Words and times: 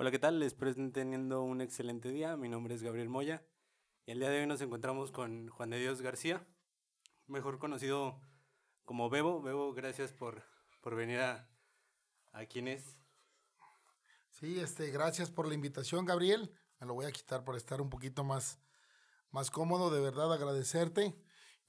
Hola, 0.00 0.12
¿qué 0.12 0.20
tal? 0.20 0.40
Espero 0.44 0.70
estén 0.70 0.92
teniendo 0.92 1.42
un 1.42 1.60
excelente 1.60 2.10
día. 2.10 2.36
Mi 2.36 2.48
nombre 2.48 2.72
es 2.72 2.84
Gabriel 2.84 3.08
Moya 3.08 3.44
y 4.06 4.12
el 4.12 4.20
día 4.20 4.30
de 4.30 4.38
hoy 4.38 4.46
nos 4.46 4.60
encontramos 4.60 5.10
con 5.10 5.48
Juan 5.48 5.70
de 5.70 5.80
Dios 5.80 6.02
García, 6.02 6.46
mejor 7.26 7.58
conocido 7.58 8.20
como 8.84 9.10
Bebo. 9.10 9.42
Bebo, 9.42 9.74
gracias 9.74 10.12
por, 10.12 10.44
por 10.82 10.94
venir 10.94 11.18
a, 11.18 11.50
a 12.30 12.46
quién 12.46 12.68
es. 12.68 12.96
Sí, 14.30 14.60
este, 14.60 14.92
gracias 14.92 15.32
por 15.32 15.48
la 15.48 15.54
invitación, 15.54 16.04
Gabriel. 16.04 16.54
Me 16.78 16.86
lo 16.86 16.94
voy 16.94 17.06
a 17.06 17.10
quitar 17.10 17.42
por 17.42 17.56
estar 17.56 17.80
un 17.80 17.90
poquito 17.90 18.22
más, 18.22 18.60
más 19.32 19.50
cómodo. 19.50 19.90
De 19.90 20.00
verdad, 20.00 20.32
agradecerte 20.32 21.20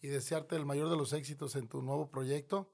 y 0.01 0.07
desearte 0.07 0.55
el 0.55 0.67
mayor 0.67 0.91
de 0.91 0.97
los 0.97 1.13
éxitos 1.13 1.55
en 1.55 1.67
tu 1.67 1.81
nuevo 1.81 2.11
proyecto. 2.11 2.71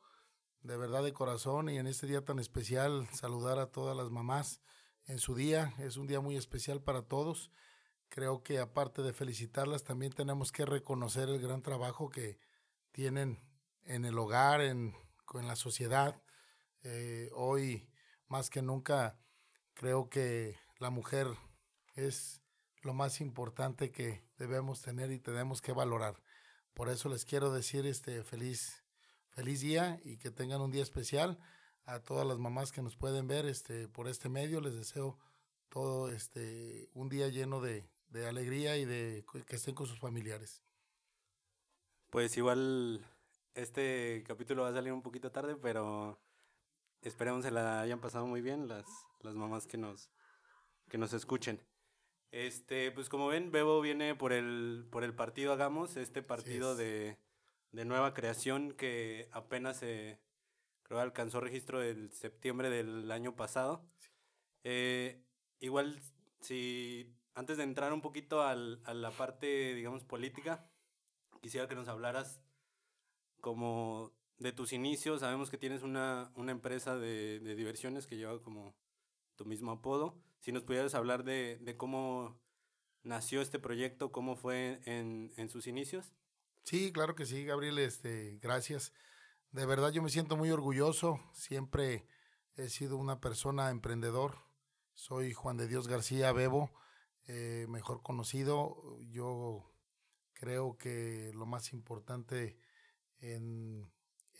De 0.59 0.75
verdad, 0.75 1.01
de 1.01 1.13
corazón 1.13 1.69
y 1.69 1.77
en 1.77 1.87
este 1.87 2.07
día 2.07 2.25
tan 2.25 2.39
especial, 2.39 3.07
saludar 3.13 3.57
a 3.57 3.71
todas 3.71 3.95
las 3.95 4.11
mamás 4.11 4.59
en 5.07 5.19
su 5.19 5.35
día. 5.35 5.73
Es 5.79 5.97
un 5.97 6.07
día 6.07 6.19
muy 6.19 6.37
especial 6.37 6.81
para 6.81 7.03
todos. 7.03 7.51
Creo 8.09 8.43
que 8.43 8.59
aparte 8.59 9.01
de 9.01 9.13
felicitarlas, 9.13 9.83
también 9.83 10.13
tenemos 10.13 10.51
que 10.51 10.65
reconocer 10.65 11.29
el 11.29 11.39
gran 11.39 11.61
trabajo 11.61 12.09
que 12.09 12.39
tienen 12.91 13.39
en 13.83 14.05
el 14.05 14.17
hogar, 14.17 14.61
en, 14.61 14.95
en 15.33 15.47
la 15.47 15.55
sociedad. 15.55 16.21
Eh, 16.83 17.29
hoy, 17.33 17.89
más 18.27 18.49
que 18.49 18.61
nunca, 18.61 19.19
creo 19.73 20.09
que 20.09 20.57
la 20.79 20.89
mujer 20.89 21.27
es 21.95 22.41
lo 22.81 22.93
más 22.93 23.21
importante 23.21 23.91
que 23.91 24.23
debemos 24.37 24.81
tener 24.81 25.11
y 25.11 25.19
tenemos 25.19 25.61
que 25.61 25.73
valorar. 25.73 26.21
Por 26.73 26.89
eso 26.89 27.09
les 27.09 27.25
quiero 27.25 27.51
decir 27.51 27.85
este 27.85 28.23
feliz, 28.23 28.83
feliz 29.29 29.61
día 29.61 29.99
y 30.03 30.17
que 30.17 30.29
tengan 30.29 30.61
un 30.61 30.71
día 30.71 30.83
especial 30.83 31.39
a 31.85 31.99
todas 31.99 32.25
las 32.25 32.39
mamás 32.39 32.71
que 32.71 32.81
nos 32.81 32.95
pueden 32.95 33.27
ver 33.27 33.45
este, 33.45 33.87
por 33.87 34.07
este 34.07 34.29
medio. 34.29 34.61
Les 34.61 34.75
deseo 34.75 35.17
todo 35.69 36.09
este, 36.09 36.89
un 36.93 37.09
día 37.09 37.27
lleno 37.29 37.61
de, 37.61 37.87
de 38.09 38.27
alegría 38.27 38.77
y 38.77 38.85
de 38.85 39.25
que 39.45 39.55
estén 39.55 39.75
con 39.75 39.87
sus 39.87 39.99
familiares. 39.99 40.61
Pues 42.09 42.35
igual 42.37 43.05
este 43.53 44.23
capítulo 44.27 44.63
va 44.63 44.69
a 44.69 44.73
salir 44.73 44.93
un 44.93 45.01
poquito 45.01 45.31
tarde, 45.31 45.55
pero 45.55 46.19
esperemos 47.01 47.43
se 47.43 47.51
la 47.51 47.81
hayan 47.81 47.99
pasado 47.99 48.25
muy 48.25 48.41
bien 48.41 48.67
las, 48.67 48.85
las 49.21 49.35
mamás 49.35 49.67
que 49.67 49.77
nos, 49.77 50.09
que 50.89 50.97
nos 50.97 51.13
escuchen. 51.13 51.61
Este, 52.31 52.91
pues 52.91 53.09
como 53.09 53.27
ven, 53.27 53.51
Bebo 53.51 53.79
viene 53.79 54.15
por 54.15 54.33
el, 54.33 54.87
por 54.91 55.03
el 55.03 55.13
partido 55.13 55.53
Hagamos, 55.53 55.95
este 55.95 56.21
partido 56.21 56.75
de, 56.75 57.17
de 57.71 57.85
nueva 57.85 58.13
creación 58.13 58.71
que 58.73 59.29
apenas 59.31 59.77
se, 59.77 60.19
creo 60.85 60.99
alcanzó 60.99 61.41
registro 61.41 61.81
el 61.81 62.11
septiembre 62.11 62.69
del 62.69 63.11
año 63.11 63.35
pasado. 63.35 63.85
Eh, 64.63 65.21
igual, 65.59 65.99
si 66.39 67.13
antes 67.33 67.57
de 67.57 67.63
entrar 67.63 67.91
un 67.91 68.01
poquito 68.01 68.43
al, 68.43 68.81
a 68.85 68.93
la 68.93 69.11
parte, 69.11 69.73
digamos, 69.73 70.03
política, 70.03 70.69
quisiera 71.41 71.67
que 71.67 71.75
nos 71.75 71.87
hablaras 71.87 72.39
como 73.41 74.13
de 74.37 74.51
tus 74.51 74.73
inicios. 74.73 75.21
Sabemos 75.21 75.49
que 75.49 75.57
tienes 75.57 75.83
una, 75.83 76.31
una 76.35 76.51
empresa 76.51 76.97
de, 76.97 77.39
de, 77.39 77.55
diversiones 77.55 78.07
que 78.07 78.17
lleva 78.17 78.41
como 78.41 78.75
tu 79.35 79.45
mismo 79.45 79.71
apodo. 79.71 80.17
Si 80.39 80.51
nos 80.51 80.63
pudieras 80.63 80.95
hablar 80.95 81.23
de, 81.23 81.57
de 81.61 81.77
cómo 81.77 82.39
nació 83.03 83.41
este 83.41 83.59
proyecto, 83.59 84.11
cómo 84.11 84.35
fue 84.35 84.81
en, 84.85 85.33
en 85.37 85.49
sus 85.49 85.67
inicios. 85.67 86.13
Sí, 86.63 86.91
claro 86.91 87.15
que 87.15 87.25
sí, 87.25 87.45
Gabriel, 87.45 87.77
este, 87.79 88.39
gracias. 88.41 88.93
De 89.55 89.65
verdad 89.65 89.93
yo 89.93 90.03
me 90.03 90.09
siento 90.09 90.35
muy 90.35 90.51
orgulloso, 90.51 91.17
siempre 91.31 92.05
he 92.57 92.67
sido 92.67 92.97
una 92.97 93.21
persona 93.21 93.69
emprendedor. 93.69 94.35
Soy 94.95 95.31
Juan 95.31 95.55
de 95.55 95.69
Dios 95.69 95.87
García 95.87 96.33
Bebo, 96.33 96.73
eh, 97.25 97.65
mejor 97.69 98.03
conocido. 98.03 98.99
Yo 99.11 99.63
creo 100.33 100.75
que 100.77 101.31
lo 101.33 101.45
más 101.45 101.71
importante 101.71 102.59
en, 103.19 103.89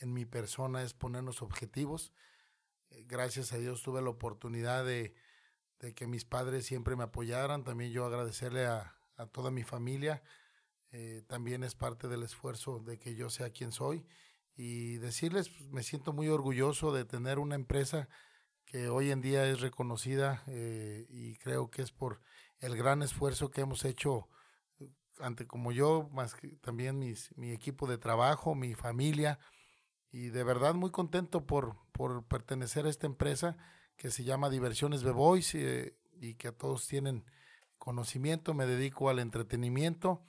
en 0.01 0.11
mi 0.11 0.25
persona 0.25 0.83
es 0.83 0.93
ponernos 0.93 1.41
objetivos. 1.41 2.11
Eh, 2.89 3.05
gracias 3.07 3.53
a 3.53 3.57
Dios 3.57 3.83
tuve 3.83 4.01
la 4.01 4.09
oportunidad 4.09 4.83
de, 4.83 5.15
de, 5.79 5.95
que 5.95 6.07
mis 6.07 6.25
padres 6.25 6.65
siempre 6.65 6.97
me 6.97 7.03
apoyaran. 7.03 7.63
También 7.63 7.93
yo 7.93 8.03
agradecerle 8.03 8.65
a, 8.65 8.97
a 9.15 9.27
toda 9.27 9.49
mi 9.49 9.63
familia. 9.63 10.23
Eh, 10.91 11.23
también 11.25 11.63
es 11.63 11.73
parte 11.73 12.09
del 12.09 12.23
esfuerzo 12.23 12.79
de 12.79 12.99
que 12.99 13.15
yo 13.15 13.29
sea 13.29 13.51
quien 13.51 13.71
soy 13.71 14.05
y 14.55 14.97
decirles, 14.97 15.49
pues, 15.49 15.69
me 15.69 15.83
siento 15.83 16.13
muy 16.13 16.29
orgulloso 16.29 16.93
de 16.93 17.05
tener 17.05 17.39
una 17.39 17.55
empresa 17.55 18.07
que 18.65 18.89
hoy 18.89 19.11
en 19.11 19.21
día 19.21 19.45
es 19.47 19.61
reconocida 19.61 20.43
eh, 20.47 21.05
y 21.09 21.35
creo 21.37 21.69
que 21.69 21.81
es 21.81 21.91
por 21.91 22.21
el 22.59 22.75
gran 22.75 23.01
esfuerzo 23.01 23.51
que 23.51 23.61
hemos 23.61 23.85
hecho 23.85 24.29
ante 25.19 25.47
como 25.47 25.71
yo, 25.71 26.09
más 26.11 26.35
que 26.35 26.49
también 26.57 26.99
mis, 26.99 27.35
mi 27.37 27.51
equipo 27.51 27.87
de 27.87 27.97
trabajo, 27.97 28.55
mi 28.55 28.75
familia, 28.75 29.39
y 30.11 30.29
de 30.29 30.43
verdad 30.43 30.73
muy 30.73 30.91
contento 30.91 31.45
por, 31.45 31.77
por 31.91 32.25
pertenecer 32.25 32.85
a 32.85 32.89
esta 32.89 33.07
empresa 33.07 33.57
que 33.97 34.11
se 34.11 34.23
llama 34.23 34.49
Diversiones 34.49 35.03
Beboys 35.03 35.55
eh, 35.55 35.97
y 36.19 36.35
que 36.35 36.49
a 36.49 36.51
todos 36.51 36.87
tienen 36.87 37.25
conocimiento, 37.77 38.53
me 38.53 38.65
dedico 38.65 39.09
al 39.09 39.19
entretenimiento 39.19 40.23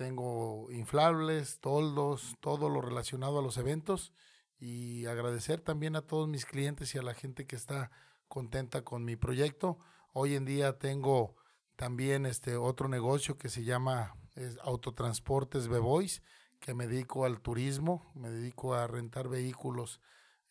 tengo 0.00 0.72
inflables, 0.72 1.60
toldos, 1.60 2.34
todo 2.40 2.70
lo 2.70 2.80
relacionado 2.80 3.38
a 3.38 3.42
los 3.42 3.58
eventos 3.58 4.14
y 4.58 5.04
agradecer 5.04 5.60
también 5.60 5.94
a 5.94 6.00
todos 6.00 6.26
mis 6.26 6.46
clientes 6.46 6.94
y 6.94 6.98
a 6.98 7.02
la 7.02 7.12
gente 7.12 7.46
que 7.46 7.54
está 7.54 7.90
contenta 8.26 8.82
con 8.82 9.04
mi 9.04 9.16
proyecto. 9.16 9.78
Hoy 10.14 10.36
en 10.36 10.46
día 10.46 10.78
tengo 10.78 11.36
también 11.76 12.24
este 12.24 12.56
otro 12.56 12.88
negocio 12.88 13.36
que 13.36 13.50
se 13.50 13.62
llama 13.62 14.16
Autotransportes 14.62 15.68
Bebois, 15.68 16.22
que 16.60 16.72
me 16.72 16.86
dedico 16.86 17.26
al 17.26 17.42
turismo, 17.42 18.10
me 18.14 18.30
dedico 18.30 18.72
a 18.72 18.86
rentar 18.86 19.28
vehículos 19.28 20.00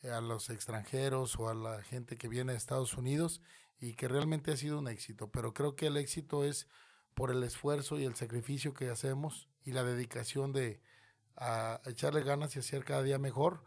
eh, 0.04 0.12
a 0.12 0.22
los 0.22 0.52
extranjeros 0.52 1.40
o 1.40 1.50
a 1.50 1.56
la 1.56 1.82
gente 1.82 2.18
que 2.18 2.28
viene 2.28 2.52
de 2.52 2.60
Estados 2.60 2.96
Unidos 2.96 3.42
y 3.80 3.96
que 3.96 4.08
realmente 4.08 4.52
ha 4.52 4.58
sido 4.58 4.78
un 4.78 4.88
éxito, 4.88 5.32
pero 5.32 5.56
creo 5.56 5.76
que 5.76 5.88
el 5.88 5.98
éxito 5.98 6.44
es 6.44 6.68
por 7.14 7.32
el 7.32 7.44
esfuerzo 7.44 8.00
y 8.00 8.06
el 8.06 8.16
sacrificio 8.16 8.74
que 8.74 8.90
hacemos 8.90 9.50
y 9.64 9.72
la 9.72 9.84
dedicación 9.84 10.54
de 10.54 10.82
a 11.36 11.80
echarle 11.86 12.22
ganas 12.24 12.56
y 12.56 12.60
hacer 12.60 12.84
cada 12.84 13.02
día 13.02 13.18
mejor. 13.18 13.64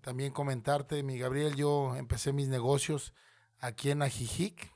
También 0.00 0.32
comentarte, 0.32 1.02
mi 1.02 1.18
Gabriel, 1.18 1.56
yo 1.56 1.96
empecé 1.96 2.32
mis 2.32 2.48
negocios 2.48 3.14
aquí 3.58 3.90
en 3.90 4.02
Ajijic, 4.02 4.74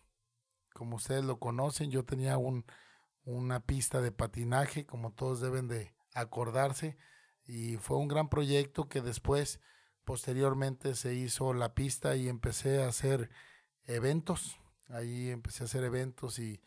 como 0.73 0.97
ustedes 0.97 1.25
lo 1.25 1.39
conocen, 1.39 1.91
yo 1.91 2.05
tenía 2.05 2.39
un, 2.39 2.65
una 3.25 3.61
pista 3.67 4.01
de 4.01 4.13
patinaje, 4.13 4.87
como 4.87 5.13
todos 5.13 5.41
deben 5.41 5.69
de 5.69 5.93
acordarse, 6.15 6.97
y 7.45 7.77
fue 7.77 7.99
un 7.99 8.09
gran 8.09 8.29
proyecto 8.29 8.89
que 8.89 9.01
después, 9.01 9.61
posteriormente, 10.05 10.95
se 10.95 11.15
hizo 11.15 11.53
la 11.53 11.75
pista 11.75 12.17
y 12.17 12.29
empecé 12.29 12.83
a 12.83 12.89
hacer 12.89 13.29
eventos. 13.85 14.59
Ahí 14.89 15.31
empecé 15.31 15.65
a 15.65 15.67
hacer 15.67 15.85
eventos 15.85 16.39
y 16.39 16.63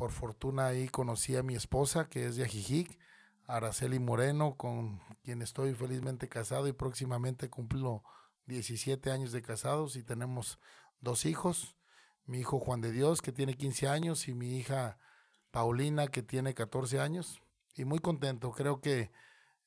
por 0.00 0.12
fortuna 0.12 0.64
ahí 0.64 0.88
conocí 0.88 1.36
a 1.36 1.42
mi 1.42 1.54
esposa, 1.54 2.08
que 2.08 2.24
es 2.24 2.34
de 2.34 2.44
Ajijic, 2.44 2.98
Araceli 3.46 3.98
Moreno, 3.98 4.56
con 4.56 4.98
quien 5.22 5.42
estoy 5.42 5.74
felizmente 5.74 6.26
casado 6.26 6.68
y 6.68 6.72
próximamente 6.72 7.50
cumplo 7.50 8.02
17 8.46 9.10
años 9.10 9.30
de 9.30 9.42
casados 9.42 9.96
y 9.96 10.02
tenemos 10.02 10.58
dos 11.02 11.26
hijos. 11.26 11.76
Mi 12.24 12.38
hijo 12.38 12.60
Juan 12.60 12.80
de 12.80 12.92
Dios, 12.92 13.20
que 13.20 13.30
tiene 13.30 13.58
15 13.58 13.88
años, 13.88 14.26
y 14.26 14.32
mi 14.32 14.56
hija 14.56 14.96
Paulina, 15.50 16.08
que 16.08 16.22
tiene 16.22 16.54
14 16.54 16.98
años. 16.98 17.42
Y 17.74 17.84
muy 17.84 17.98
contento, 17.98 18.52
creo 18.52 18.80
que 18.80 19.10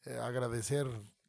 eh, 0.05 0.17
agradecer 0.17 0.88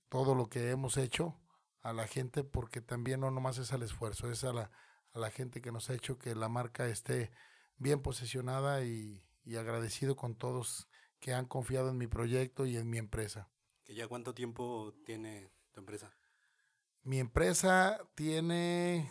todo 0.09 0.35
lo 0.35 0.49
que 0.49 0.71
hemos 0.71 0.97
hecho 0.97 1.37
a 1.83 1.93
la 1.93 2.07
gente, 2.07 2.43
porque 2.43 2.81
también 2.81 3.21
no 3.21 3.31
nomás 3.31 3.59
es 3.59 3.71
al 3.75 3.83
esfuerzo, 3.83 4.31
es 4.31 4.45
a 4.45 4.55
la, 4.55 4.71
a 5.13 5.19
la 5.19 5.31
gente 5.31 5.61
que 5.61 5.73
nos 5.73 5.91
ha 5.91 5.95
hecho 5.95 6.19
que 6.19 6.35
la 6.35 6.49
marca 6.49 6.87
esté 6.87 7.31
bien 7.79 8.01
posicionada 8.01 8.85
y, 8.85 9.23
y, 9.45 9.57
agradecido 9.57 10.17
con 10.17 10.35
todos 10.35 10.89
que 11.21 11.33
han 11.33 11.47
confiado 11.47 11.91
en 11.91 11.99
mi 11.99 12.07
proyecto 12.07 12.67
y 12.67 12.77
en 12.77 12.89
mi 12.89 12.99
empresa. 12.99 13.49
¿Y 13.87 13.95
ya 13.95 14.09
cuánto 14.09 14.35
tiempo 14.35 14.95
tiene 15.05 15.51
tu 15.73 15.81
empresa? 15.81 16.13
Mi 17.03 17.19
empresa 17.19 17.99
tiene 18.15 19.11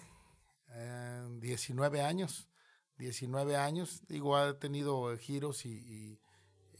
eh, 0.70 1.28
19 1.40 2.02
años. 2.02 2.48
19 2.98 3.56
años. 3.56 4.02
Digo, 4.08 4.36
ha 4.36 4.58
tenido 4.60 5.16
giros 5.18 5.66
y, 5.66 5.70
y, 5.70 6.20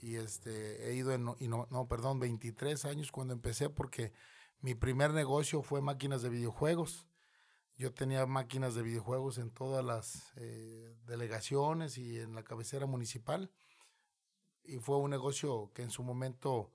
y 0.02 0.16
este, 0.16 0.90
he 0.90 0.96
ido 0.96 1.12
en, 1.14 1.28
y 1.40 1.48
no, 1.48 1.68
no, 1.70 1.88
perdón, 1.88 2.20
23 2.20 2.86
años 2.86 3.12
cuando 3.12 3.34
empecé 3.34 3.70
porque 3.70 4.14
mi 4.60 4.76
primer 4.76 5.12
negocio 5.12 5.62
fue 5.62 5.82
máquinas 5.82 6.22
de 6.22 6.30
videojuegos 6.30 7.08
yo 7.76 7.94
tenía 7.94 8.26
máquinas 8.26 8.76
de 8.76 8.84
videojuegos 8.84 9.38
en 9.38 9.50
todas 9.50 9.84
las 9.84 10.32
eh, 10.36 10.96
delegaciones 11.06 11.98
y 11.98 12.20
en 12.20 12.36
la 12.36 12.44
cabecera 12.44 12.86
municipal. 12.86 13.52
Y 14.64 14.78
fue 14.78 14.98
un 14.98 15.10
negocio 15.10 15.72
que 15.74 15.82
en 15.82 15.90
su 15.90 16.04
momento 16.04 16.72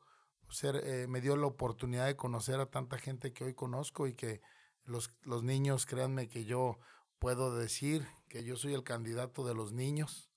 pues, 0.47 0.65
eh, 0.65 1.06
me 1.09 1.21
dio 1.21 1.37
la 1.37 1.47
oportunidad 1.47 2.06
de 2.06 2.17
conocer 2.17 2.61
a 2.61 2.71
tanta 2.71 2.99
gente 2.99 3.33
que 3.33 3.45
hoy 3.45 3.55
conozco 3.55 4.06
y 4.06 4.15
que 4.15 4.41
los, 4.85 5.11
los 5.23 5.43
niños, 5.43 5.87
créanme 5.87 6.29
que 6.29 6.45
yo 6.45 6.79
puedo 7.19 7.56
decir 7.56 8.06
que 8.29 8.45
yo 8.45 8.56
soy 8.56 8.75
el 8.75 8.83
candidato 8.83 9.47
de 9.47 9.55
los 9.55 9.73
niños. 9.73 10.31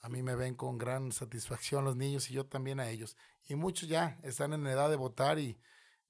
A 0.00 0.08
mí 0.08 0.22
me 0.22 0.34
ven 0.34 0.54
con 0.54 0.76
gran 0.76 1.12
satisfacción 1.12 1.84
los 1.84 1.96
niños 1.96 2.30
y 2.30 2.34
yo 2.34 2.46
también 2.46 2.78
a 2.78 2.90
ellos. 2.90 3.16
Y 3.48 3.54
muchos 3.54 3.88
ya 3.88 4.18
están 4.22 4.52
en 4.52 4.66
edad 4.66 4.90
de 4.90 4.96
votar 4.96 5.38
y 5.38 5.58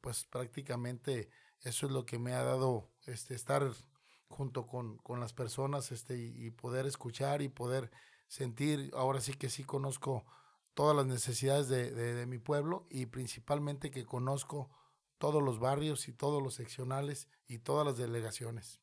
pues 0.01 0.25
prácticamente 0.25 1.31
eso 1.61 1.87
es 1.87 1.93
lo 1.93 2.05
que 2.05 2.19
me 2.19 2.33
ha 2.33 2.43
dado 2.43 2.91
este, 3.07 3.35
estar 3.35 3.71
junto 4.29 4.67
con, 4.67 4.99
con 4.99 5.21
las 5.21 5.33
personas 5.33 5.93
este, 5.93 6.19
y, 6.19 6.51
poder 6.51 6.87
escuchar 6.87 7.43
y 7.43 7.49
poder 7.49 7.91
sentir. 8.29 8.91
Ahora 8.95 9.21
sí 9.21 9.35
que 9.35 9.51
sí 9.51 9.65
conozco 9.65 10.25
todas 10.75 10.97
las 10.97 11.07
necesidades 11.07 11.69
de, 11.69 11.93
de 11.93 12.27
mi 12.27 12.39
pueblo 12.39 12.87
y 12.91 13.07
principalmente 13.07 13.91
que 13.91 14.05
conozco 14.05 14.71
todos 15.19 15.43
los 15.43 15.59
barrios 15.59 16.09
y 16.09 16.13
todos 16.13 16.43
los 16.43 16.55
seccionales 16.55 17.29
y 17.47 17.59
todas 17.59 17.87
las 17.87 17.97
delegaciones. 17.97 18.81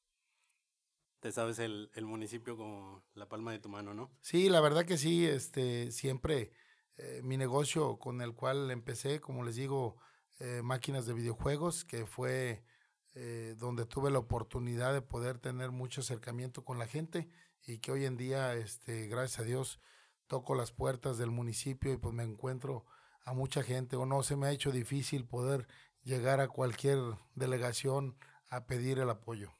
Te 1.20 1.32
sabes 1.32 1.60
el, 1.60 1.92
el, 1.94 2.06
municipio 2.06 2.58
como 2.58 3.04
la 3.14 3.30
palma 3.30 3.52
de 3.52 3.60
tu 3.60 3.70
mano, 3.70 3.94
¿no? 3.94 4.10
Sí, 4.22 4.50
la 4.50 4.60
verdad 4.60 4.86
que 4.86 4.98
sí, 4.98 5.24
este, 5.26 5.92
siempre 5.92 6.52
eh, 6.98 7.22
mi 7.24 7.38
negocio 7.38 8.00
con 8.00 8.22
el 8.22 8.34
cual 8.34 8.72
empecé, 8.72 9.22
como 9.22 9.44
les 9.44 9.56
digo, 9.56 9.98
eh, 10.40 10.62
máquinas 10.64 11.06
de 11.06 11.14
videojuegos, 11.14 11.86
que 11.86 12.08
fue 12.08 12.64
eh, 13.14 13.56
donde 13.58 13.86
tuve 13.86 14.10
la 14.10 14.20
oportunidad 14.20 14.94
de 14.94 15.02
poder 15.02 15.38
tener 15.38 15.72
mucho 15.72 16.02
acercamiento 16.02 16.64
con 16.64 16.80
la 16.80 16.88
gente 16.88 17.30
y 17.66 17.80
que 17.80 17.92
hoy 17.92 18.06
en 18.06 18.18
día, 18.18 18.54
este, 18.54 19.08
gracias 19.08 19.40
a 19.40 19.44
Dios, 19.44 19.80
toco 20.28 20.56
las 20.56 20.72
puertas 20.72 21.18
del 21.18 21.30
municipio 21.30 21.92
y 21.92 21.98
pues 21.98 22.14
me 22.14 22.24
encuentro 22.24 22.86
a 23.26 23.34
mucha 23.34 23.64
gente 23.64 23.98
o 23.98 24.06
no 24.06 24.24
se 24.24 24.36
me 24.36 24.48
ha 24.48 24.52
hecho 24.52 24.72
difícil 24.72 25.26
poder 25.26 25.68
llegar 26.04 26.40
a 26.40 26.48
cualquier 26.48 27.00
delegación 27.36 28.16
a 28.48 28.66
pedir 28.66 29.00
el 29.00 29.10
apoyo. 29.10 29.52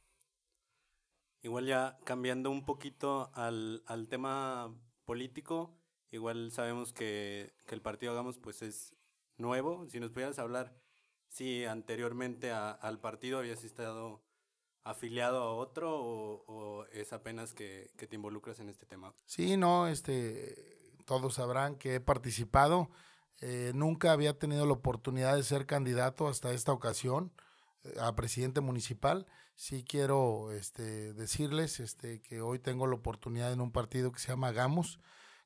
Igual 1.42 1.66
ya 1.66 1.98
cambiando 2.04 2.52
un 2.52 2.66
poquito 2.66 3.32
al, 3.34 3.84
al 3.88 4.08
tema 4.08 4.74
político, 5.06 5.76
igual 6.12 6.52
sabemos 6.52 6.94
que, 6.94 7.54
que, 7.66 7.76
el 7.76 7.82
partido 7.82 8.12
Hagamos 8.12 8.38
pues 8.38 8.62
es 8.62 8.96
nuevo. 9.38 9.88
Si 9.90 10.00
nos 10.00 10.12
pudieras 10.12 10.40
hablar 10.40 10.81
si 11.32 11.66
anteriormente 11.66 12.52
a, 12.52 12.70
al 12.70 13.00
partido 13.00 13.40
habías 13.40 13.64
estado 13.64 14.22
afiliado 14.84 15.42
a 15.42 15.54
otro 15.54 16.00
o, 16.00 16.44
o 16.48 16.86
es 16.94 17.14
apenas 17.14 17.54
que, 17.54 17.92
que, 17.98 18.06
te 18.06 18.16
involucras 18.16 18.60
en 18.60 18.70
este 18.70 18.86
tema. 18.86 19.14
Sí, 19.26 19.58
no, 19.58 19.88
este, 19.88 20.80
todos 21.06 21.36
sabrán 21.36 21.76
que 21.76 21.96
he 21.96 22.00
participado. 22.00 22.90
Eh, 23.42 23.72
nunca 23.74 24.12
había 24.12 24.38
tenido 24.38 24.66
la 24.66 24.74
oportunidad 24.74 25.36
de 25.36 25.44
ser 25.44 25.66
candidato 25.66 26.28
hasta 26.28 26.52
esta 26.52 26.72
ocasión 26.72 27.32
eh, 27.84 27.96
a 28.00 28.16
presidente 28.16 28.62
municipal 28.62 29.26
sí 29.62 29.84
quiero 29.88 30.52
este, 30.52 31.14
decirles 31.14 31.80
este, 31.80 32.20
que 32.22 32.42
hoy 32.42 32.58
tengo 32.58 32.88
la 32.88 32.96
oportunidad 32.96 33.54
en 33.54 33.62
un 33.62 33.72
partido 33.72 34.12
que 34.12 34.20
se 34.20 34.30
llama 34.30 34.52
Gamos, 34.52 35.00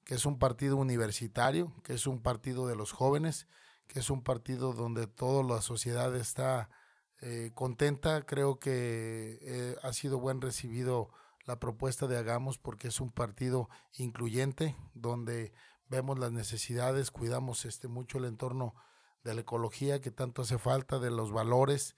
que 0.05 0.15
es 0.15 0.25
un 0.25 0.39
partido 0.39 0.77
universitario, 0.77 1.73
que 1.83 1.95
es 1.95 2.07
un 2.07 2.21
partido 2.21 2.65
de 2.65 2.77
los 2.77 2.93
jóvenes, 2.93 3.45
que 3.87 3.99
es 3.99 4.09
un 4.09 4.21
partido 4.21 4.73
donde 4.73 5.07
toda 5.07 5.43
la 5.43 5.61
sociedad 5.61 6.15
está 6.15 6.69
eh, 7.21 7.51
contenta. 7.53 8.25
Creo 8.25 8.59
que 8.59 9.39
eh, 9.41 9.75
ha 9.83 9.93
sido 9.93 10.19
buen 10.19 10.41
recibido 10.41 11.09
la 11.45 11.59
propuesta 11.59 12.07
de 12.07 12.17
Hagamos 12.17 12.57
porque 12.57 12.89
es 12.89 12.99
un 12.99 13.11
partido 13.11 13.69
incluyente, 13.97 14.75
donde 14.93 15.53
vemos 15.87 16.19
las 16.19 16.31
necesidades, 16.31 17.11
cuidamos 17.11 17.65
este, 17.65 17.87
mucho 17.87 18.17
el 18.17 18.25
entorno 18.25 18.75
de 19.23 19.33
la 19.33 19.41
ecología 19.41 20.01
que 20.01 20.11
tanto 20.11 20.41
hace 20.41 20.57
falta, 20.57 20.99
de 20.99 21.11
los 21.11 21.31
valores, 21.31 21.95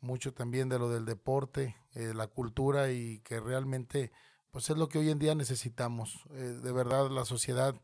mucho 0.00 0.32
también 0.34 0.68
de 0.68 0.78
lo 0.78 0.90
del 0.90 1.06
deporte, 1.06 1.76
eh, 1.94 2.12
la 2.14 2.26
cultura 2.28 2.92
y 2.92 3.20
que 3.20 3.40
realmente 3.40 4.12
pues 4.50 4.68
es 4.68 4.76
lo 4.76 4.88
que 4.88 4.98
hoy 4.98 5.10
en 5.10 5.18
día 5.18 5.34
necesitamos. 5.34 6.24
De 6.28 6.72
verdad 6.72 7.10
la 7.10 7.24
sociedad 7.24 7.74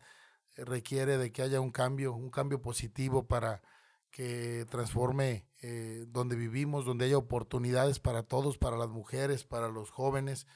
requiere 0.64 1.19
de 1.19 1.32
que 1.32 1.43
haya 1.43 1.60
un 1.60 1.70
cambio, 1.70 2.14
un 2.14 2.31
cambio 2.31 2.60
positivo 2.60 3.26
para 3.26 3.62
que 4.10 4.66
transforme 4.70 5.46
eh, 5.62 6.05
donde 6.08 6.37
vivimos, 6.37 6.84
donde 6.84 7.06
haya 7.06 7.19
oportunidades 7.19 8.00
para 8.00 8.22
todos, 8.22 8.58
para 8.58 8.76
las 8.76 8.90
mujeres, 8.90 9.44
para 9.44 9.69
los 9.69 9.90
jóvenes 9.90 10.46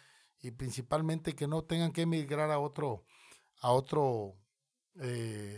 y 0.41 0.51
principalmente 0.51 1.35
que 1.35 1.47
no 1.47 1.63
tengan 1.63 1.93
que 1.93 2.03
emigrar 2.03 2.51
a 2.51 2.59
otro, 2.59 3.05
a 3.61 3.71
otro 3.71 4.37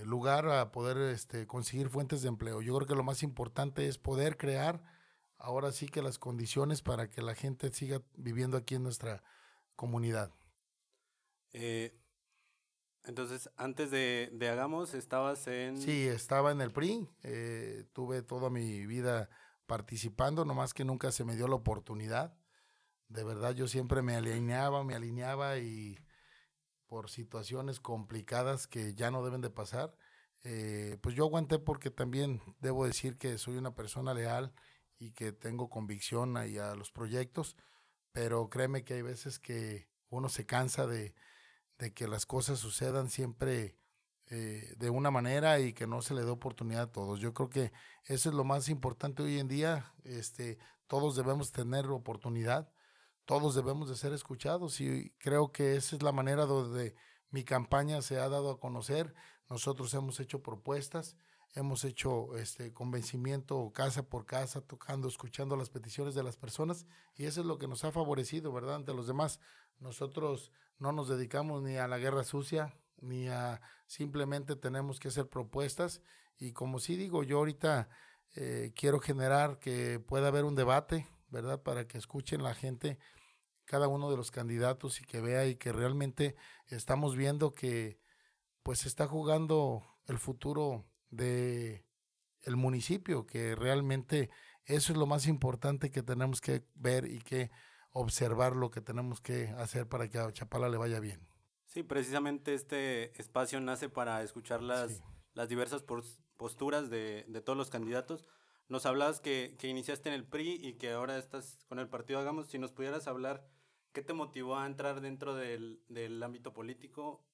lugar 0.05 0.49
a 0.49 0.71
poder 0.71 0.97
este, 1.13 1.47
conseguir 1.49 1.89
fuentes 1.89 2.23
de 2.23 2.29
empleo. 2.29 2.63
Yo 2.63 2.77
creo 2.77 2.87
que 2.87 2.95
lo 2.95 3.03
más 3.03 3.25
importante 3.25 3.89
es 3.89 3.99
poder 3.99 4.37
crear 4.37 4.81
ahora 5.39 5.73
sí 5.73 5.89
que 5.89 6.03
las 6.03 6.19
condiciones 6.19 6.83
para 6.83 7.09
que 7.09 7.21
la 7.21 7.35
gente 7.35 7.71
siga 7.71 8.03
viviendo 8.17 8.57
aquí 8.57 8.77
en 8.77 8.83
nuestra 8.83 9.23
comunidad. 9.77 10.33
Eh, 11.53 11.97
entonces, 13.07 13.51
antes 13.57 13.91
de, 13.91 14.31
de, 14.33 14.49
Hagamos, 14.49 14.95
estabas 14.95 15.47
en... 15.47 15.81
Sí, 15.81 16.07
estaba 16.07 16.53
en 16.53 16.61
el 16.63 16.73
PRI, 16.73 17.07
eh, 17.23 17.85
tuve 17.93 18.23
toda 18.23 18.49
mi 18.49 18.87
vida 18.87 19.29
participando, 19.67 20.45
nomás 20.45 20.73
que 20.73 20.85
nunca 20.85 21.13
se 21.13 21.25
me 21.25 21.37
dio 21.37 21.47
la 21.47 21.57
oportunidad. 21.57 22.35
De 23.09 23.23
verdad, 23.23 23.55
yo 23.55 23.69
siempre 23.69 24.01
me 24.01 24.17
alineaba, 24.17 24.85
me 24.85 24.95
alineaba 24.95 25.59
y 25.59 25.99
por 26.87 27.11
situaciones 27.11 27.79
complicadas 27.79 28.67
que 28.67 28.95
ya 28.95 29.11
no 29.11 29.23
deben 29.23 29.43
de 29.43 29.51
pasar, 29.51 29.95
eh, 30.43 30.99
pues 31.03 31.15
yo 31.15 31.25
aguanté 31.25 31.59
porque 31.59 31.91
también 31.91 32.41
debo 32.61 32.87
decir 32.87 33.17
que 33.19 33.37
soy 33.37 33.57
una 33.57 33.75
persona 33.75 34.15
leal 34.15 34.55
y 34.99 35.13
que 35.13 35.33
tengo 35.33 35.69
convicción 35.69 36.37
ahí 36.37 36.57
a 36.57 36.75
los 36.75 36.91
proyectos, 36.91 37.57
pero 38.13 38.49
créeme 38.49 38.85
que 38.85 38.95
hay 38.95 39.03
veces 39.03 39.39
que 39.39 39.89
uno 40.09 40.29
se 40.29 40.47
cansa 40.47 40.87
de, 40.87 41.15
que 41.95 42.09
las 42.09 42.27
cosas 42.27 42.59
sucedan 42.59 43.11
siempre 43.11 43.77
eh, 44.31 44.75
de 44.79 44.91
una 44.91 45.11
manera 45.11 45.61
y 45.61 45.73
que 45.73 45.87
no 45.87 46.03
se 46.03 46.15
le 46.15 46.25
dé 46.25 46.31
oportunidad 46.31 46.83
a 46.83 46.93
todos. 46.93 47.21
Yo 47.21 47.35
creo 47.35 47.51
que 47.51 47.73
eso 48.05 48.29
es 48.29 48.35
lo 48.35 48.45
más 48.45 48.69
importante 48.69 49.23
hoy 49.23 49.39
en 49.39 49.49
día. 49.49 49.93
Este, 50.05 50.59
todos 50.87 51.17
debemos 51.17 51.53
tener 51.53 51.87
oportunidad, 51.87 52.71
todos 53.25 53.55
debemos 53.55 53.89
de 53.89 53.97
ser 53.97 54.13
escuchados 54.13 54.81
y 54.81 55.11
creo 55.19 55.53
que 55.53 55.77
esa 55.77 55.97
es 55.97 56.03
la 56.03 56.13
manera 56.13 56.47
donde 56.47 56.95
mi 57.31 57.45
campaña 57.45 58.03
se 58.03 58.19
ha 58.19 58.29
dado 58.29 58.51
a 58.51 58.61
conocer. 58.61 59.15
Nosotros 59.49 59.93
hemos 59.95 60.21
hecho 60.21 60.43
propuestas 60.43 61.17
hemos 61.55 61.85
hecho 61.85 62.37
este 62.37 62.73
convencimiento 62.73 63.71
casa 63.73 64.03
por 64.09 64.27
casa, 64.27 64.61
tocando, 64.61 65.09
escuchando 65.09 65.57
las 65.57 65.71
peticiones 65.71 66.15
de 66.15 66.23
las 66.23 66.37
personas 66.37 66.85
y 67.15 67.27
eso 67.27 67.41
es 67.41 67.47
lo 67.47 67.59
que 67.59 67.69
nos 67.69 67.85
ha 67.85 67.93
favorecido, 67.93 68.53
¿verdad? 68.53 68.77
Ante 68.77 68.93
los 68.93 69.07
demás. 69.07 69.41
Nosotros 69.79 70.51
no 70.79 70.93
nos 70.93 71.09
dedicamos 71.09 71.63
ni 71.63 71.77
a 71.77 71.89
la 71.89 71.99
guerra 71.99 72.25
sucia, 72.25 72.75
ni 73.01 73.29
a 73.29 73.61
simplemente 73.87 74.57
tenemos 74.57 74.99
que 74.99 75.09
hacer 75.09 75.29
propuestas 75.29 76.03
y 76.39 76.53
como 76.53 76.79
sí 76.81 76.97
digo, 76.97 77.23
yo 77.23 77.39
ahorita 77.39 77.89
eh, 78.35 78.73
quiero 78.75 78.99
generar 78.99 79.59
que 79.59 80.01
pueda 80.01 80.29
haber 80.29 80.45
un 80.45 80.55
debate, 80.55 81.07
¿verdad? 81.29 81.63
Para 81.63 81.87
que 81.87 81.99
escuchen 81.99 82.43
la 82.43 82.55
gente 82.55 82.99
cada 83.65 83.89
uno 83.89 84.11
de 84.11 84.17
los 84.17 84.31
candidatos 84.31 85.01
y 85.01 85.05
que 85.05 85.21
vea 85.21 85.47
y 85.47 85.57
que 85.57 85.73
realmente 85.73 86.37
estamos 86.67 87.17
viendo 87.17 87.53
que 87.53 87.99
pues 88.63 88.87
está 88.87 89.07
jugando 89.07 89.83
el 90.07 90.19
futuro 90.19 90.87
de 91.11 91.85
el 92.43 92.57
municipio, 92.57 93.27
que 93.27 93.55
realmente 93.55 94.31
eso 94.65 94.93
es 94.93 94.99
lo 94.99 95.07
más 95.07 95.27
importante 95.27 95.91
que 95.91 96.03
tenemos 96.03 96.41
que 96.41 96.67
ver 96.75 97.07
y 97.07 97.21
que 97.21 97.51
observar 97.95 98.57
lo 98.57 98.71
que 98.71 98.81
tenemos 98.81 99.21
que 99.21 99.49
hacer 99.57 99.89
para 99.89 100.09
que 100.11 100.19
a 100.19 100.31
Chapala 100.33 100.69
le 100.69 100.77
vaya 100.77 101.01
bien. 101.01 101.27
Sí, 101.67 101.83
precisamente 101.83 102.53
este 102.53 103.19
espacio 103.21 103.61
nace 103.61 103.89
para 103.89 104.23
escuchar 104.23 104.63
las, 104.63 105.03
las 105.33 105.49
diversas 105.49 105.85
posturas 106.37 106.91
de, 106.91 107.25
de, 107.29 107.41
todos 107.41 107.57
los 107.57 107.71
candidatos. 107.71 108.25
Nos 108.69 108.85
hablabas 108.85 109.21
que, 109.21 109.57
que, 109.59 109.69
iniciaste 109.69 110.09
en 110.09 110.15
el 110.15 110.27
PRI 110.27 110.59
y 110.61 110.75
que 110.75 110.93
ahora 110.93 111.19
estás 111.19 111.65
con 111.69 111.79
el 111.79 111.89
partido 111.89 112.19
Hagamos. 112.19 112.49
Si 112.49 112.59
nos 112.59 112.73
pudieras 112.73 113.07
hablar, 113.07 113.47
¿qué 113.93 114.03
te 114.03 114.13
motivó 114.13 114.57
a 114.57 114.67
entrar 114.67 115.01
dentro 115.01 115.35
del, 115.35 115.83
del 115.89 116.23
ámbito 116.23 116.53
político? 116.53 117.25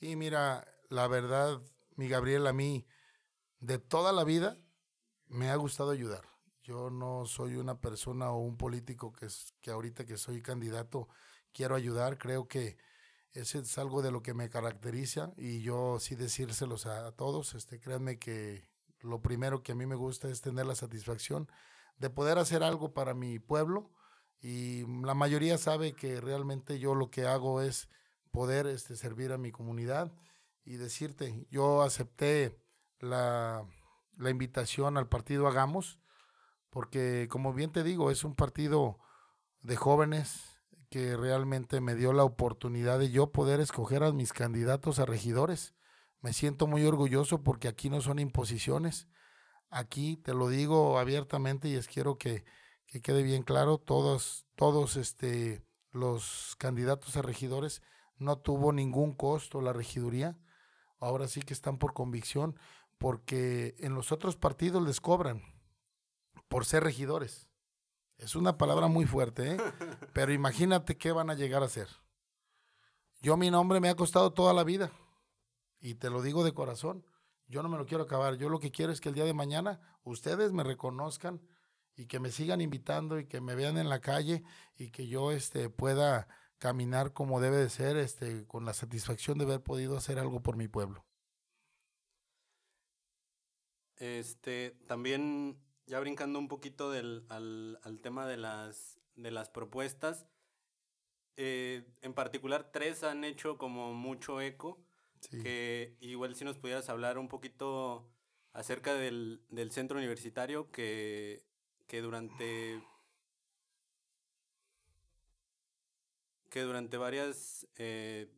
Sí, 0.00 0.16
mira, 0.16 0.66
la 0.88 1.06
verdad, 1.06 1.60
mi 1.96 2.08
Gabriel, 2.08 2.46
a 2.46 2.52
mí 2.52 2.86
de 3.60 3.78
toda 3.78 4.12
la 4.12 4.24
vida 4.24 4.58
me 5.26 5.50
ha 5.50 5.56
gustado 5.56 5.90
ayudar. 5.90 6.35
Yo 6.66 6.90
no 6.90 7.26
soy 7.26 7.54
una 7.54 7.80
persona 7.80 8.32
o 8.32 8.40
un 8.40 8.56
político 8.56 9.12
que, 9.12 9.26
es, 9.26 9.54
que 9.60 9.70
ahorita 9.70 10.04
que 10.04 10.16
soy 10.16 10.42
candidato 10.42 11.08
quiero 11.52 11.76
ayudar. 11.76 12.18
Creo 12.18 12.48
que 12.48 12.76
ese 13.30 13.60
es 13.60 13.78
algo 13.78 14.02
de 14.02 14.10
lo 14.10 14.20
que 14.20 14.34
me 14.34 14.50
caracteriza 14.50 15.32
y 15.36 15.60
yo 15.62 16.00
sí 16.00 16.16
decírselos 16.16 16.86
a, 16.86 17.12
todos. 17.12 17.54
Este, 17.54 17.78
créanme 17.78 18.18
que 18.18 18.68
lo 19.00 19.22
primero 19.22 19.62
que 19.62 19.72
a 19.72 19.74
mí 19.76 19.86
me 19.86 19.94
gusta 19.94 20.28
es 20.28 20.40
tener 20.40 20.66
la 20.66 20.74
satisfacción 20.74 21.48
de 21.98 22.10
poder 22.10 22.36
hacer 22.36 22.64
algo 22.64 22.92
para 22.92 23.14
mi 23.14 23.38
pueblo 23.38 23.92
y 24.40 24.84
la 25.04 25.14
mayoría 25.14 25.58
sabe 25.58 25.92
que 25.92 26.20
realmente 26.20 26.80
yo 26.80 26.96
lo 26.96 27.10
que 27.12 27.26
hago 27.26 27.62
es 27.62 27.88
poder 28.32 28.66
este, 28.66 28.96
servir 28.96 29.32
a 29.32 29.38
mi 29.38 29.52
comunidad 29.52 30.12
y 30.64 30.78
decirte, 30.78 31.46
yo 31.48 31.82
acepté 31.82 32.60
la, 32.98 33.64
la 34.16 34.30
invitación 34.30 34.96
al 34.96 35.08
partido 35.08 35.46
Hagamos, 35.46 36.00
porque 36.76 37.26
como 37.30 37.54
bien 37.54 37.72
te 37.72 37.82
digo, 37.82 38.10
es 38.10 38.22
un 38.22 38.34
partido 38.34 38.98
de 39.62 39.76
jóvenes 39.76 40.60
que 40.90 41.16
realmente 41.16 41.80
me 41.80 41.94
dio 41.94 42.12
la 42.12 42.22
oportunidad 42.22 42.98
de 42.98 43.10
yo 43.10 43.32
poder 43.32 43.60
escoger 43.60 44.02
a 44.02 44.12
mis 44.12 44.34
candidatos 44.34 44.98
a 44.98 45.06
regidores. 45.06 45.74
Me 46.20 46.34
siento 46.34 46.66
muy 46.66 46.84
orgulloso 46.84 47.42
porque 47.42 47.68
aquí 47.68 47.88
no 47.88 48.02
son 48.02 48.18
imposiciones. 48.18 49.08
Aquí 49.70 50.18
te 50.18 50.34
lo 50.34 50.50
digo 50.50 50.98
abiertamente 50.98 51.68
y 51.68 51.76
es 51.76 51.88
quiero 51.88 52.18
que, 52.18 52.44
que 52.86 53.00
quede 53.00 53.22
bien 53.22 53.42
claro, 53.42 53.78
todos, 53.78 54.44
todos 54.54 54.96
este, 54.98 55.62
los 55.92 56.56
candidatos 56.58 57.16
a 57.16 57.22
regidores 57.22 57.80
no 58.18 58.36
tuvo 58.36 58.74
ningún 58.74 59.14
costo 59.14 59.62
la 59.62 59.72
regiduría. 59.72 60.38
Ahora 60.98 61.26
sí 61.26 61.40
que 61.40 61.54
están 61.54 61.78
por 61.78 61.94
convicción, 61.94 62.60
porque 62.98 63.76
en 63.78 63.94
los 63.94 64.12
otros 64.12 64.36
partidos 64.36 64.82
les 64.82 65.00
cobran 65.00 65.55
por 66.48 66.64
ser 66.64 66.84
regidores. 66.84 67.48
Es 68.18 68.34
una 68.34 68.56
palabra 68.56 68.88
muy 68.88 69.04
fuerte, 69.04 69.52
¿eh? 69.52 69.56
pero 70.14 70.32
imagínate 70.32 70.96
qué 70.96 71.12
van 71.12 71.30
a 71.30 71.34
llegar 71.34 71.62
a 71.62 71.68
ser. 71.68 71.88
Yo 73.20 73.36
mi 73.36 73.50
nombre 73.50 73.80
me 73.80 73.88
ha 73.88 73.96
costado 73.96 74.32
toda 74.32 74.52
la 74.52 74.64
vida 74.64 74.90
y 75.80 75.94
te 75.94 76.10
lo 76.10 76.22
digo 76.22 76.44
de 76.44 76.54
corazón. 76.54 77.04
Yo 77.48 77.62
no 77.62 77.68
me 77.68 77.78
lo 77.78 77.86
quiero 77.86 78.04
acabar. 78.04 78.36
Yo 78.36 78.48
lo 78.48 78.58
que 78.58 78.70
quiero 78.70 78.92
es 78.92 79.00
que 79.00 79.08
el 79.08 79.14
día 79.14 79.24
de 79.24 79.34
mañana 79.34 79.80
ustedes 80.04 80.52
me 80.52 80.64
reconozcan 80.64 81.40
y 81.96 82.06
que 82.06 82.20
me 82.20 82.30
sigan 82.30 82.60
invitando 82.60 83.18
y 83.18 83.26
que 83.26 83.40
me 83.40 83.54
vean 83.54 83.78
en 83.78 83.88
la 83.88 84.00
calle 84.00 84.42
y 84.76 84.90
que 84.90 85.06
yo 85.06 85.32
este, 85.32 85.70
pueda 85.70 86.28
caminar 86.58 87.12
como 87.12 87.40
debe 87.40 87.56
de 87.56 87.70
ser, 87.70 87.96
este, 87.96 88.46
con 88.46 88.64
la 88.64 88.74
satisfacción 88.74 89.38
de 89.38 89.44
haber 89.44 89.62
podido 89.62 89.96
hacer 89.96 90.18
algo 90.18 90.42
por 90.42 90.56
mi 90.56 90.68
pueblo. 90.68 91.04
Este, 93.96 94.76
también 94.86 95.58
ya 95.86 96.00
brincando 96.00 96.38
un 96.38 96.48
poquito 96.48 96.90
del, 96.90 97.24
al, 97.28 97.78
al 97.82 98.00
tema 98.00 98.26
de 98.26 98.36
las, 98.36 98.98
de 99.14 99.30
las 99.30 99.48
propuestas, 99.48 100.26
eh, 101.36 101.84
en 102.02 102.14
particular 102.14 102.70
tres 102.72 103.02
han 103.02 103.24
hecho 103.24 103.58
como 103.58 103.94
mucho 103.94 104.40
eco, 104.40 104.78
que 105.42 105.96
igual 106.00 106.36
si 106.36 106.44
nos 106.44 106.56
pudieras 106.56 106.88
hablar 106.88 107.18
un 107.18 107.28
poquito 107.28 108.08
acerca 108.52 108.94
del, 108.94 109.42
del 109.48 109.72
centro 109.72 109.98
universitario 109.98 110.70
que, 110.70 111.42
que 111.86 112.00
durante 112.00 112.80
que 116.48 116.62
durante 116.62 116.96
varias 116.96 117.66
eh, 117.76 118.28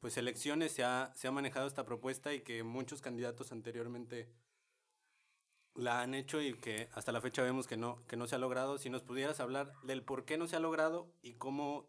pues 0.00 0.16
elecciones 0.16 0.72
se 0.72 0.84
ha, 0.84 1.12
se 1.14 1.28
ha 1.28 1.30
manejado 1.30 1.66
esta 1.66 1.84
propuesta 1.84 2.34
y 2.34 2.40
que 2.40 2.62
muchos 2.64 3.00
candidatos 3.00 3.52
anteriormente 3.52 4.28
la 5.74 6.02
han 6.02 6.14
hecho 6.14 6.40
y 6.40 6.54
que 6.54 6.88
hasta 6.92 7.12
la 7.12 7.20
fecha 7.20 7.42
vemos 7.42 7.66
que 7.66 7.76
no, 7.76 8.04
que 8.06 8.16
no 8.16 8.26
se 8.26 8.36
ha 8.36 8.38
logrado. 8.38 8.78
Si 8.78 8.90
nos 8.90 9.02
pudieras 9.02 9.40
hablar 9.40 9.72
del 9.82 10.02
por 10.02 10.24
qué 10.24 10.36
no 10.38 10.46
se 10.46 10.56
ha 10.56 10.60
logrado 10.60 11.12
y 11.22 11.34
cómo 11.34 11.88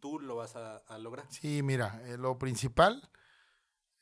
tú 0.00 0.20
lo 0.20 0.36
vas 0.36 0.56
a, 0.56 0.98
lograr. 0.98 1.26
Sí, 1.30 1.62
mira, 1.62 2.02
eh, 2.04 2.18
lo 2.18 2.38
principal, 2.38 3.10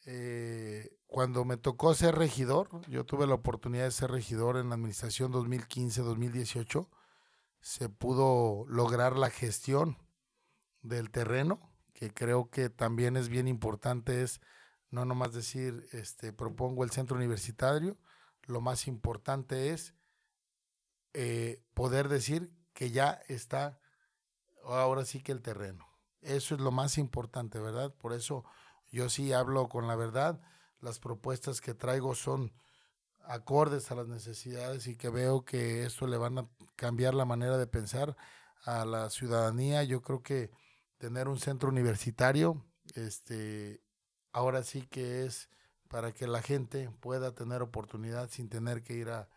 eh, 0.04 0.96
cuando 1.06 1.44
me 1.44 1.56
tocó 1.56 1.94
ser 1.94 2.16
regidor, 2.16 2.68
yo 2.88 3.04
tuve 3.04 3.26
la 3.26 3.34
oportunidad 3.34 3.84
de 3.84 3.92
ser 3.92 4.10
regidor 4.10 4.56
en 4.56 4.70
la 4.70 4.74
administración 4.74 5.32
2015-2018, 5.32 6.88
se 7.60 7.88
pudo 7.88 8.64
lograr 8.66 9.16
la 9.16 9.30
gestión 9.30 9.96
del 10.80 11.10
terreno, 11.10 11.72
que 11.92 12.12
creo 12.12 12.50
que 12.50 12.68
también 12.68 13.16
es 13.16 13.28
bien 13.28 13.46
importante, 13.46 14.22
es 14.22 14.40
no 14.90 15.04
nomás 15.04 15.32
decir, 15.32 15.86
este, 15.92 16.32
propongo 16.32 16.82
el 16.82 16.90
centro 16.90 17.16
universitario, 17.16 17.96
lo 18.46 18.60
más 18.60 18.86
importante 18.86 19.70
es 19.70 19.94
eh, 21.14 21.62
poder 21.74 22.08
decir 22.08 22.52
que 22.72 22.90
ya 22.90 23.20
está 23.28 23.78
ahora 24.64 25.04
sí 25.04 25.22
que 25.22 25.32
el 25.32 25.42
terreno. 25.42 25.86
Eso 26.20 26.54
es 26.54 26.60
lo 26.60 26.70
más 26.70 26.98
importante, 26.98 27.58
¿verdad? 27.58 27.92
Por 27.94 28.12
eso 28.12 28.44
yo 28.90 29.08
sí 29.08 29.32
hablo 29.32 29.68
con 29.68 29.88
la 29.88 29.96
verdad. 29.96 30.40
Las 30.80 30.98
propuestas 30.98 31.60
que 31.60 31.74
traigo 31.74 32.14
son 32.14 32.52
acordes 33.24 33.90
a 33.90 33.94
las 33.94 34.08
necesidades 34.08 34.86
y 34.86 34.96
que 34.96 35.08
veo 35.08 35.44
que 35.44 35.84
esto 35.84 36.06
le 36.06 36.16
van 36.16 36.38
a 36.38 36.48
cambiar 36.76 37.14
la 37.14 37.24
manera 37.24 37.58
de 37.58 37.66
pensar 37.66 38.16
a 38.64 38.84
la 38.84 39.10
ciudadanía. 39.10 39.82
Yo 39.84 40.02
creo 40.02 40.22
que 40.22 40.50
tener 40.98 41.28
un 41.28 41.38
centro 41.38 41.68
universitario, 41.68 42.64
este, 42.94 43.82
ahora 44.32 44.62
sí 44.62 44.86
que 44.86 45.24
es 45.24 45.48
para 45.92 46.12
que 46.12 46.26
la 46.26 46.40
gente 46.40 46.88
pueda 47.00 47.34
tener 47.34 47.60
oportunidad 47.60 48.30
sin 48.30 48.48
tener 48.48 48.82
que 48.82 48.94
ir 48.94 49.10
a, 49.10 49.28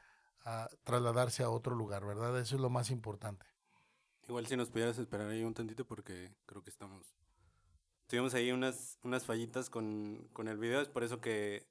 trasladarse 0.84 1.44
a 1.44 1.50
otro 1.50 1.76
lugar, 1.76 2.06
¿verdad? 2.06 2.40
Eso 2.40 2.56
es 2.56 2.62
lo 2.62 2.70
más 2.70 2.92
importante. 2.92 3.46
Igual 4.30 4.48
si 4.48 4.56
nos 4.56 4.70
pudieras 4.70 4.98
esperar 4.98 5.28
ahí 5.28 5.44
un 5.44 5.54
tantito 5.54 5.86
porque 5.86 6.34
creo 6.46 6.64
que 6.64 6.70
estamos... 6.70 7.14
Tuvimos 8.08 8.34
ahí 8.36 8.54
unas, 8.54 9.00
unas 9.04 9.26
fallitas 9.26 9.70
con, 9.70 10.30
con 10.32 10.48
el 10.48 10.58
video, 10.58 10.80
es 10.80 10.88
por 10.88 11.04
eso 11.04 11.20
que 11.20 11.68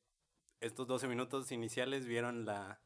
estos 0.61 0.87
12 0.87 1.09
minutos 1.09 1.51
iniciales 1.51 2.05
vieron 2.05 2.45
la, 2.45 2.83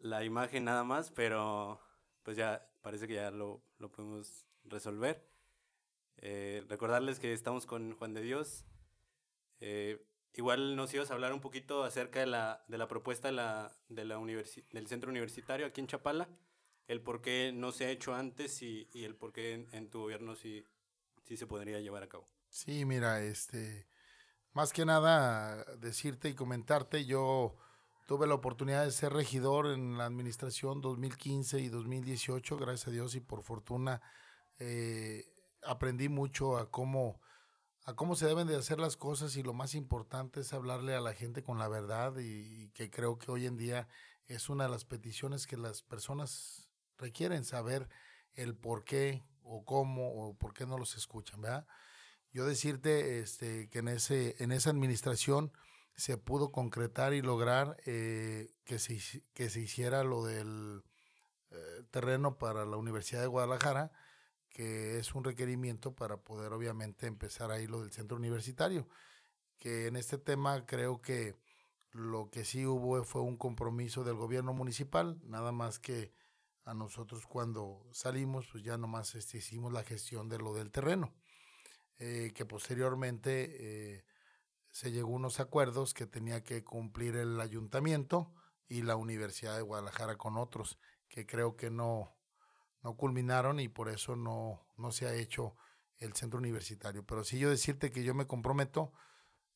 la 0.00 0.24
imagen 0.24 0.64
nada 0.64 0.82
más, 0.82 1.12
pero 1.12 1.80
pues 2.24 2.36
ya 2.36 2.68
parece 2.80 3.06
que 3.06 3.14
ya 3.14 3.30
lo, 3.30 3.62
lo 3.78 3.92
podemos 3.92 4.44
resolver. 4.64 5.24
Eh, 6.16 6.64
recordarles 6.68 7.20
que 7.20 7.32
estamos 7.32 7.64
con 7.64 7.92
Juan 7.92 8.12
de 8.12 8.22
Dios. 8.22 8.64
Eh, 9.60 10.04
Igual 10.38 10.76
nos 10.76 10.94
ibas 10.94 11.10
a 11.10 11.14
hablar 11.14 11.32
un 11.32 11.40
poquito 11.40 11.82
acerca 11.82 12.20
de 12.20 12.26
la, 12.26 12.62
de 12.68 12.78
la 12.78 12.86
propuesta 12.86 13.26
de 13.26 13.34
la, 13.34 13.72
de 13.88 14.04
la 14.04 14.20
del 14.20 14.86
centro 14.86 15.10
universitario 15.10 15.66
aquí 15.66 15.80
en 15.80 15.88
Chapala, 15.88 16.28
el 16.86 17.00
por 17.00 17.20
qué 17.20 17.50
no 17.52 17.72
se 17.72 17.86
ha 17.86 17.90
hecho 17.90 18.14
antes 18.14 18.62
y, 18.62 18.88
y 18.92 19.02
el 19.02 19.16
por 19.16 19.32
qué 19.32 19.66
en, 19.72 19.90
tu 19.90 20.02
gobierno 20.02 20.36
sí, 20.36 20.64
sí 21.24 21.36
se 21.36 21.48
podría 21.48 21.80
llevar 21.80 22.04
a 22.04 22.08
cabo. 22.08 22.28
Sí, 22.50 22.84
mira, 22.84 23.20
este, 23.20 23.88
más 24.52 24.72
que 24.72 24.84
nada 24.84 25.64
decirte 25.78 26.28
y 26.28 26.34
comentarte, 26.34 27.04
yo 27.04 27.56
tuve 28.06 28.28
la 28.28 28.34
oportunidad 28.34 28.84
de 28.84 28.92
ser 28.92 29.14
regidor 29.14 29.66
en 29.66 29.98
la 29.98 30.06
administración 30.06 30.80
2015 30.80 31.58
y 31.58 31.68
2018, 31.68 32.56
gracias 32.58 32.86
a 32.86 32.92
Dios 32.92 33.16
y 33.16 33.20
por 33.20 33.42
fortuna 33.42 34.00
eh, 34.60 35.24
aprendí 35.64 36.08
mucho 36.08 36.58
a 36.58 36.70
cómo 36.70 37.20
a 37.88 37.94
cómo 37.94 38.16
se 38.16 38.26
deben 38.26 38.46
de 38.46 38.54
hacer 38.54 38.78
las 38.78 38.98
cosas 38.98 39.34
y 39.36 39.42
lo 39.42 39.54
más 39.54 39.74
importante 39.74 40.40
es 40.40 40.52
hablarle 40.52 40.94
a 40.94 41.00
la 41.00 41.14
gente 41.14 41.42
con 41.42 41.58
la 41.58 41.68
verdad 41.68 42.18
y, 42.18 42.68
que 42.74 42.90
creo 42.90 43.18
que 43.18 43.30
hoy 43.30 43.46
en 43.46 43.56
día 43.56 43.88
es 44.26 44.50
una 44.50 44.64
de 44.64 44.70
las 44.70 44.84
peticiones 44.84 45.46
que 45.46 45.56
las 45.56 45.80
personas 45.80 46.68
requieren 46.98 47.44
saber 47.44 47.88
el 48.34 48.54
por 48.54 48.84
qué 48.84 49.24
o 49.42 49.64
cómo 49.64 50.12
o 50.12 50.36
por 50.36 50.52
qué 50.52 50.66
no 50.66 50.76
los 50.76 50.98
escuchan, 50.98 51.40
¿verdad? 51.40 51.66
Yo 52.30 52.44
decirte 52.44 53.20
este, 53.20 53.70
que 53.70 53.78
en, 53.78 53.88
ese, 53.88 54.36
en 54.38 54.52
esa 54.52 54.68
administración 54.68 55.50
se 55.96 56.18
pudo 56.18 56.52
concretar 56.52 57.14
y 57.14 57.22
lograr 57.22 57.78
eh, 57.86 58.50
que, 58.64 58.78
se, 58.78 59.22
que 59.32 59.48
se 59.48 59.62
hiciera 59.62 60.04
lo 60.04 60.26
del 60.26 60.82
eh, 61.52 61.84
terreno 61.90 62.36
para 62.36 62.66
la 62.66 62.76
Universidad 62.76 63.22
de 63.22 63.28
Guadalajara, 63.28 63.92
que 64.58 64.98
es 64.98 65.14
un 65.14 65.22
requerimiento 65.22 65.94
para 65.94 66.16
poder 66.16 66.52
obviamente 66.52 67.06
empezar 67.06 67.52
ahí 67.52 67.68
lo 67.68 67.80
del 67.80 67.92
centro 67.92 68.16
universitario, 68.16 68.88
que 69.56 69.86
en 69.86 69.94
este 69.94 70.18
tema 70.18 70.66
creo 70.66 71.00
que 71.00 71.36
lo 71.92 72.28
que 72.28 72.44
sí 72.44 72.66
hubo 72.66 73.04
fue 73.04 73.22
un 73.22 73.36
compromiso 73.36 74.02
del 74.02 74.16
gobierno 74.16 74.52
municipal, 74.54 75.20
nada 75.22 75.52
más 75.52 75.78
que 75.78 76.12
a 76.64 76.74
nosotros 76.74 77.24
cuando 77.24 77.88
salimos, 77.92 78.48
pues 78.50 78.64
ya 78.64 78.76
nomás 78.76 79.14
este, 79.14 79.38
hicimos 79.38 79.72
la 79.72 79.84
gestión 79.84 80.28
de 80.28 80.38
lo 80.38 80.52
del 80.52 80.72
terreno, 80.72 81.14
eh, 82.00 82.32
que 82.34 82.44
posteriormente 82.44 83.58
eh, 83.60 84.04
se 84.72 84.90
llegó 84.90 85.12
a 85.12 85.18
unos 85.18 85.38
acuerdos 85.38 85.94
que 85.94 86.06
tenía 86.06 86.42
que 86.42 86.64
cumplir 86.64 87.14
el 87.14 87.40
ayuntamiento 87.40 88.34
y 88.66 88.82
la 88.82 88.96
Universidad 88.96 89.54
de 89.54 89.62
Guadalajara 89.62 90.16
con 90.16 90.36
otros, 90.36 90.80
que 91.08 91.26
creo 91.26 91.54
que 91.54 91.70
no, 91.70 92.17
no 92.88 92.96
culminaron 92.96 93.60
y 93.60 93.68
por 93.68 93.90
eso 93.90 94.16
no, 94.16 94.66
no 94.78 94.92
se 94.92 95.06
ha 95.06 95.12
hecho 95.12 95.54
el 95.98 96.14
centro 96.14 96.38
universitario. 96.38 97.04
Pero 97.04 97.22
sí 97.22 97.38
yo 97.38 97.50
decirte 97.50 97.90
que 97.90 98.02
yo 98.02 98.14
me 98.14 98.26
comprometo, 98.26 98.94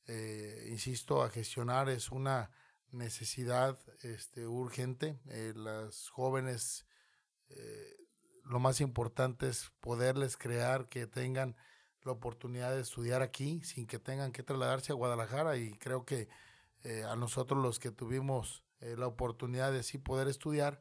eh, 0.07 0.69
insisto, 0.71 1.23
a 1.23 1.31
gestionar 1.31 1.89
es 1.89 2.11
una 2.11 2.51
necesidad 2.91 3.79
este, 4.03 4.47
urgente. 4.47 5.19
Eh, 5.31 5.55
las 5.57 6.11
jóvenes, 6.11 6.85
eh, 7.49 7.97
lo 8.45 8.61
más 8.61 8.83
importante 8.83 9.49
es 9.49 9.73
poderles 9.81 10.37
crear 10.37 10.91
que 10.91 11.07
tengan 11.07 11.57
la 12.03 12.13
oportunidad 12.13 12.75
de 12.75 12.83
estudiar 12.83 13.23
aquí 13.23 13.63
sin 13.65 13.87
que 13.87 13.99
tengan 13.99 14.33
que 14.33 14.43
trasladarse 14.43 14.93
a 14.93 14.97
Guadalajara 14.97 15.57
y 15.57 15.73
creo 15.79 16.05
que 16.05 16.29
a 17.09 17.15
nosotros 17.15 17.63
los 17.63 17.79
que 17.79 17.93
tuvimos 17.93 18.65
la 18.81 19.07
oportunidad 19.07 19.71
de 19.71 19.85
sí 19.85 19.99
poder 19.99 20.27
estudiar, 20.27 20.81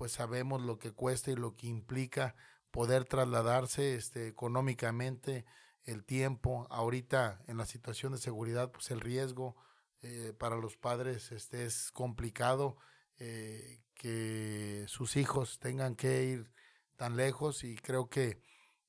pues 0.00 0.12
sabemos 0.12 0.62
lo 0.62 0.78
que 0.78 0.92
cuesta 0.92 1.30
y 1.30 1.36
lo 1.36 1.56
que 1.56 1.66
implica 1.66 2.34
poder 2.70 3.04
trasladarse 3.04 3.96
este, 3.96 4.28
económicamente, 4.28 5.44
el 5.84 6.06
tiempo. 6.06 6.66
Ahorita 6.70 7.42
en 7.48 7.58
la 7.58 7.66
situación 7.66 8.12
de 8.12 8.18
seguridad, 8.18 8.70
pues 8.72 8.90
el 8.90 9.02
riesgo 9.02 9.56
eh, 10.00 10.32
para 10.38 10.56
los 10.56 10.78
padres 10.78 11.32
este, 11.32 11.66
es 11.66 11.92
complicado 11.92 12.78
eh, 13.18 13.82
que 13.92 14.86
sus 14.88 15.16
hijos 15.16 15.58
tengan 15.58 15.96
que 15.96 16.24
ir 16.24 16.50
tan 16.96 17.18
lejos 17.18 17.62
y 17.62 17.76
creo 17.76 18.08
que 18.08 18.40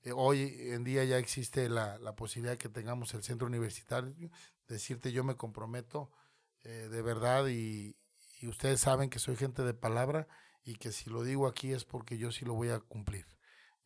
Eh, 0.04 0.14
hoy 0.16 0.40
en 0.72 0.84
día 0.84 1.04
ya 1.04 1.18
existe 1.18 1.70
la, 1.70 1.98
la, 2.00 2.16
posibilidad 2.16 2.54
de 2.54 2.58
que 2.58 2.70
tengamos 2.70 3.14
el 3.14 3.22
centro 3.22 3.48
universitario. 3.48 4.32
Decirte, 4.68 5.12
yo 5.12 5.24
me 5.24 5.36
comprometo 5.36 6.10
de 6.64 7.02
verdad 7.02 7.48
y 7.48 7.96
ustedes 8.44 8.80
saben 8.82 9.10
que 9.10 9.20
soy 9.20 9.36
gente 9.36 9.64
de 9.64 9.74
palabra 9.74 10.28
y 10.64 10.76
que 10.76 10.92
si 10.92 11.10
lo 11.10 11.24
digo 11.24 11.48
aquí 11.48 11.72
es 11.74 11.86
porque 11.86 12.18
yo 12.18 12.32
sí 12.32 12.46
lo 12.46 12.54
voy 12.54 12.70
a 12.70 12.80
cumplir. 12.80 13.26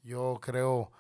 Yo 0.03 0.39
creo 0.41 0.91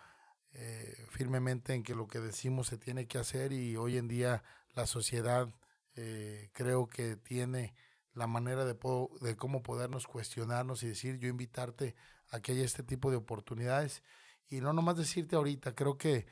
eh, 0.53 1.05
firmemente 1.09 1.73
en 1.73 1.83
que 1.83 1.95
lo 1.95 2.07
que 2.07 2.19
decimos 2.19 2.67
se 2.67 2.77
tiene 2.77 3.07
que 3.07 3.17
hacer 3.17 3.51
y 3.51 3.75
hoy 3.75 3.97
en 3.97 4.07
día 4.07 4.43
la 4.73 4.87
sociedad 4.87 5.49
eh, 5.95 6.49
creo 6.53 6.87
que 6.87 7.15
tiene 7.15 7.75
la 8.13 8.27
manera 8.27 8.63
de, 8.65 8.77
cómo 9.35 9.61
podernos 9.63 10.07
cuestionarnos 10.07 10.81
y 10.83 10.87
decir, 10.87 11.19
yo 11.19 11.27
invitarte 11.27 11.95
a 12.29 12.39
que 12.39 12.53
haya 12.53 12.63
este 12.63 12.83
tipo 12.83 13.11
de 13.11 13.17
oportunidades 13.17 14.01
y 14.47 14.61
no 14.61 14.71
nomás 14.71 14.95
decirte 14.97 15.35
ahorita, 15.35 15.75
creo 15.75 15.97
que 15.97 16.25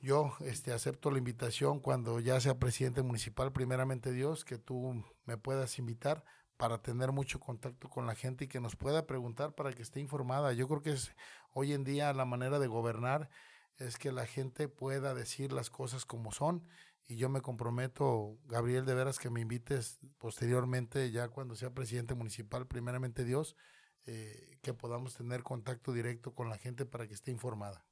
yo 0.00 0.36
este, 0.40 0.72
acepto 0.72 1.10
la 1.10 1.18
invitación 1.18 1.80
cuando 1.80 2.20
ya 2.20 2.40
sea 2.40 2.58
presidente 2.58 3.02
municipal, 3.02 3.52
primeramente 3.52 4.12
Dios, 4.12 4.44
que 4.44 4.58
tú 4.58 5.04
me 5.24 5.36
puedas 5.36 5.78
invitar 5.78 6.24
para 6.56 6.82
tener 6.82 7.12
mucho 7.12 7.40
contacto 7.40 7.88
con 7.88 8.06
la 8.06 8.14
gente 8.14 8.44
y 8.44 8.48
que 8.48 8.60
nos 8.60 8.76
pueda 8.76 9.06
preguntar 9.06 9.54
para 9.54 9.72
que 9.72 9.82
esté 9.82 10.00
informada. 10.00 10.52
Yo 10.52 10.68
creo 10.68 10.82
que 10.82 10.92
es 10.92 11.12
hoy 11.52 11.72
en 11.72 11.84
día 11.84 12.12
la 12.12 12.24
manera 12.24 12.58
de 12.58 12.66
gobernar 12.66 13.28
es 13.76 13.98
que 13.98 14.12
la 14.12 14.26
gente 14.26 14.68
pueda 14.68 15.14
decir 15.14 15.52
las 15.52 15.70
cosas 15.70 16.04
como 16.04 16.30
son 16.30 16.64
y 17.06 17.16
yo 17.16 17.28
me 17.28 17.42
comprometo, 17.42 18.38
Gabriel, 18.46 18.86
de 18.86 18.94
veras 18.94 19.18
que 19.18 19.30
me 19.30 19.40
invites 19.40 19.98
posteriormente, 20.18 21.10
ya 21.10 21.28
cuando 21.28 21.54
sea 21.54 21.74
presidente 21.74 22.14
municipal, 22.14 22.66
primeramente 22.66 23.24
Dios, 23.24 23.56
eh, 24.06 24.58
que 24.62 24.72
podamos 24.72 25.14
tener 25.14 25.42
contacto 25.42 25.92
directo 25.92 26.34
con 26.34 26.48
la 26.48 26.56
gente 26.56 26.86
para 26.86 27.06
que 27.06 27.14
esté 27.14 27.30
informada. 27.30 27.84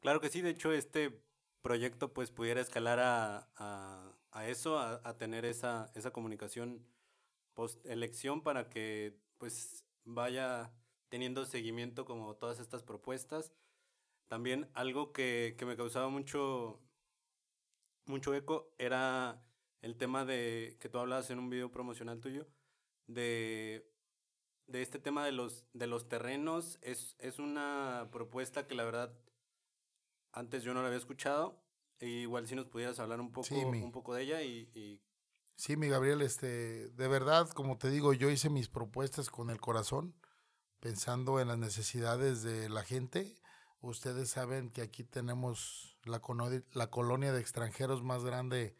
Claro 0.00 0.20
que 0.20 0.28
sí, 0.28 0.40
de 0.40 0.50
hecho 0.50 0.72
este 0.72 1.20
proyecto 1.62 2.12
pues 2.12 2.30
pudiera 2.30 2.60
escalar 2.60 2.98
a, 3.00 3.48
a, 3.56 4.18
a 4.30 4.48
eso, 4.48 4.78
a, 4.78 5.00
a, 5.04 5.16
tener 5.16 5.44
esa, 5.44 5.90
esa 5.94 6.10
comunicación 6.10 6.84
post 7.54 7.84
elección 7.86 8.42
para 8.42 8.68
que 8.68 9.18
pues 9.38 9.84
vaya 10.04 10.72
teniendo 11.08 11.44
seguimiento 11.44 12.04
como 12.04 12.36
todas 12.36 12.58
estas 12.58 12.82
propuestas. 12.82 13.52
También 14.28 14.70
algo 14.74 15.12
que, 15.12 15.56
que 15.58 15.66
me 15.66 15.76
causaba 15.76 16.08
mucho, 16.08 16.80
mucho 18.06 18.34
eco 18.34 18.72
era 18.78 19.42
el 19.82 19.96
tema 19.96 20.24
de 20.24 20.76
que 20.80 20.88
tú 20.88 20.98
hablabas 20.98 21.28
en 21.30 21.38
un 21.38 21.50
video 21.50 21.70
promocional 21.70 22.20
tuyo, 22.20 22.46
de, 23.06 23.90
de 24.66 24.80
este 24.80 24.98
tema 24.98 25.24
de 25.26 25.32
los, 25.32 25.66
de 25.72 25.86
los 25.86 26.08
terrenos. 26.08 26.78
Es, 26.80 27.16
es 27.18 27.38
una 27.38 28.08
propuesta 28.10 28.66
que 28.66 28.74
la 28.74 28.84
verdad 28.84 29.12
antes 30.32 30.62
yo 30.62 30.72
no 30.72 30.80
la 30.80 30.86
había 30.86 30.98
escuchado. 30.98 31.60
E 31.98 32.06
igual 32.06 32.48
si 32.48 32.56
nos 32.56 32.66
pudieras 32.66 32.98
hablar 32.98 33.20
un 33.20 33.30
poco, 33.30 33.54
un 33.54 33.92
poco 33.92 34.14
de 34.14 34.22
ella 34.22 34.42
y, 34.42 34.68
y 34.74 35.00
Sí, 35.64 35.76
mi 35.76 35.88
Gabriel, 35.88 36.22
este, 36.22 36.88
de 36.88 37.06
verdad, 37.06 37.48
como 37.50 37.78
te 37.78 37.88
digo, 37.88 38.12
yo 38.12 38.30
hice 38.30 38.50
mis 38.50 38.68
propuestas 38.68 39.30
con 39.30 39.48
el 39.48 39.60
corazón, 39.60 40.12
pensando 40.80 41.38
en 41.38 41.46
las 41.46 41.56
necesidades 41.56 42.42
de 42.42 42.68
la 42.68 42.82
gente. 42.82 43.36
Ustedes 43.80 44.28
saben 44.28 44.70
que 44.70 44.82
aquí 44.82 45.04
tenemos 45.04 45.96
la, 46.02 46.20
la 46.72 46.90
colonia 46.90 47.32
de 47.32 47.40
extranjeros 47.40 48.02
más 48.02 48.24
grande 48.24 48.74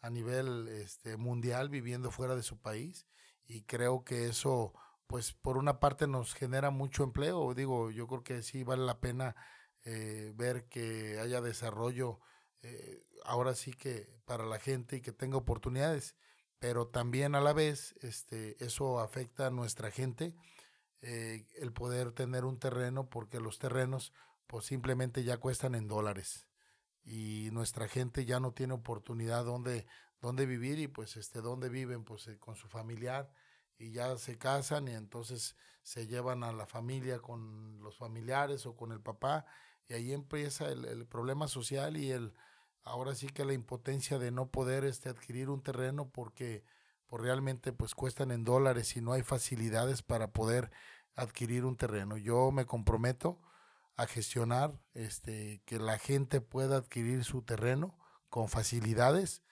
a 0.00 0.08
nivel 0.08 0.66
este, 0.68 1.18
mundial 1.18 1.68
viviendo 1.68 2.10
fuera 2.10 2.34
de 2.34 2.42
su 2.42 2.58
país 2.58 3.06
y 3.44 3.64
creo 3.64 4.02
que 4.02 4.26
eso, 4.26 4.72
pues 5.06 5.34
por 5.34 5.58
una 5.58 5.78
parte 5.78 6.06
nos 6.06 6.32
genera 6.32 6.70
mucho 6.70 7.04
empleo. 7.04 7.52
Digo, 7.52 7.90
yo 7.90 8.06
creo 8.06 8.24
que 8.24 8.42
sí 8.42 8.64
vale 8.64 8.86
la 8.86 8.98
pena 8.98 9.36
eh, 9.84 10.32
ver 10.34 10.70
que 10.70 11.20
haya 11.20 11.42
desarrollo 11.42 12.18
eh, 12.64 13.04
ahora 13.24 13.54
sí 13.54 13.72
que 13.74 14.08
para 14.24 14.46
la 14.46 14.58
gente 14.58 14.96
y 14.96 15.00
que 15.02 15.12
tenga 15.12 15.36
oportunidades, 15.36 16.16
pero 16.58 16.86
también 16.88 17.34
a 17.34 17.42
la 17.42 17.52
vez 17.52 17.94
este, 18.00 18.62
eso 18.64 19.00
afecta 19.00 19.48
a 19.48 19.50
nuestra 19.50 19.90
gente, 19.90 20.34
eh, 21.02 21.46
el 21.56 21.74
poder 21.74 22.12
tener 22.12 22.46
un 22.46 22.58
terreno, 22.58 23.10
porque 23.10 23.38
los 23.38 23.58
terrenos 23.58 24.14
pues 24.46 24.64
simplemente 24.64 25.24
ya 25.24 25.36
cuestan 25.36 25.74
en 25.74 25.88
dólares 25.88 26.48
y 27.04 27.50
nuestra 27.52 27.86
gente 27.86 28.24
ya 28.24 28.40
no 28.40 28.52
tiene 28.52 28.72
oportunidad 28.72 29.44
donde, 29.44 29.86
donde 30.22 30.46
vivir 30.46 30.78
y 30.78 30.88
pues 30.88 31.18
este, 31.18 31.42
donde 31.42 31.68
viven 31.68 32.02
pues 32.02 32.26
eh, 32.28 32.38
con 32.38 32.56
su 32.56 32.68
familiar 32.68 33.30
y 33.76 33.90
ya 33.92 34.16
se 34.16 34.38
casan 34.38 34.88
y 34.88 34.92
entonces 34.92 35.54
se 35.82 36.06
llevan 36.06 36.44
a 36.44 36.52
la 36.52 36.64
familia 36.64 37.18
con 37.18 37.82
los 37.82 37.98
familiares 37.98 38.64
o 38.64 38.74
con 38.74 38.90
el 38.92 39.02
papá 39.02 39.44
y 39.86 39.92
ahí 39.92 40.12
empieza 40.14 40.70
el, 40.70 40.86
el 40.86 41.06
problema 41.06 41.46
social 41.46 41.98
y 41.98 42.10
el 42.10 42.32
ahora 42.84 43.14
sí 43.14 43.28
que 43.28 43.44
la 43.44 43.52
impotencia 43.52 44.18
de 44.18 44.30
no 44.30 44.50
poder 44.50 44.84
este, 44.84 45.08
adquirir 45.08 45.48
un 45.50 45.62
terreno 45.62 46.08
porque 46.10 46.64
pues, 47.06 47.22
realmente 47.22 47.72
pues 47.72 47.94
cuestan 47.94 48.30
en 48.30 48.44
dólares 48.44 48.96
y 48.96 49.00
no 49.00 49.12
hay 49.12 49.22
facilidades 49.22 50.02
para 50.02 50.32
poder 50.32 50.70
adquirir 51.16 51.64
un 51.64 51.76
terreno. 51.76 52.16
Yo 52.16 52.50
me 52.50 52.66
comprometo 52.66 53.40
a 53.96 54.06
gestionar 54.06 54.80
este, 54.94 55.62
que 55.64 55.78
la 55.78 55.98
gente 55.98 56.40
pueda 56.40 56.76
adquirir 56.76 57.24
su 57.24 57.42
terreno 57.42 57.96
con 58.28 58.48
facilidades 58.48 59.42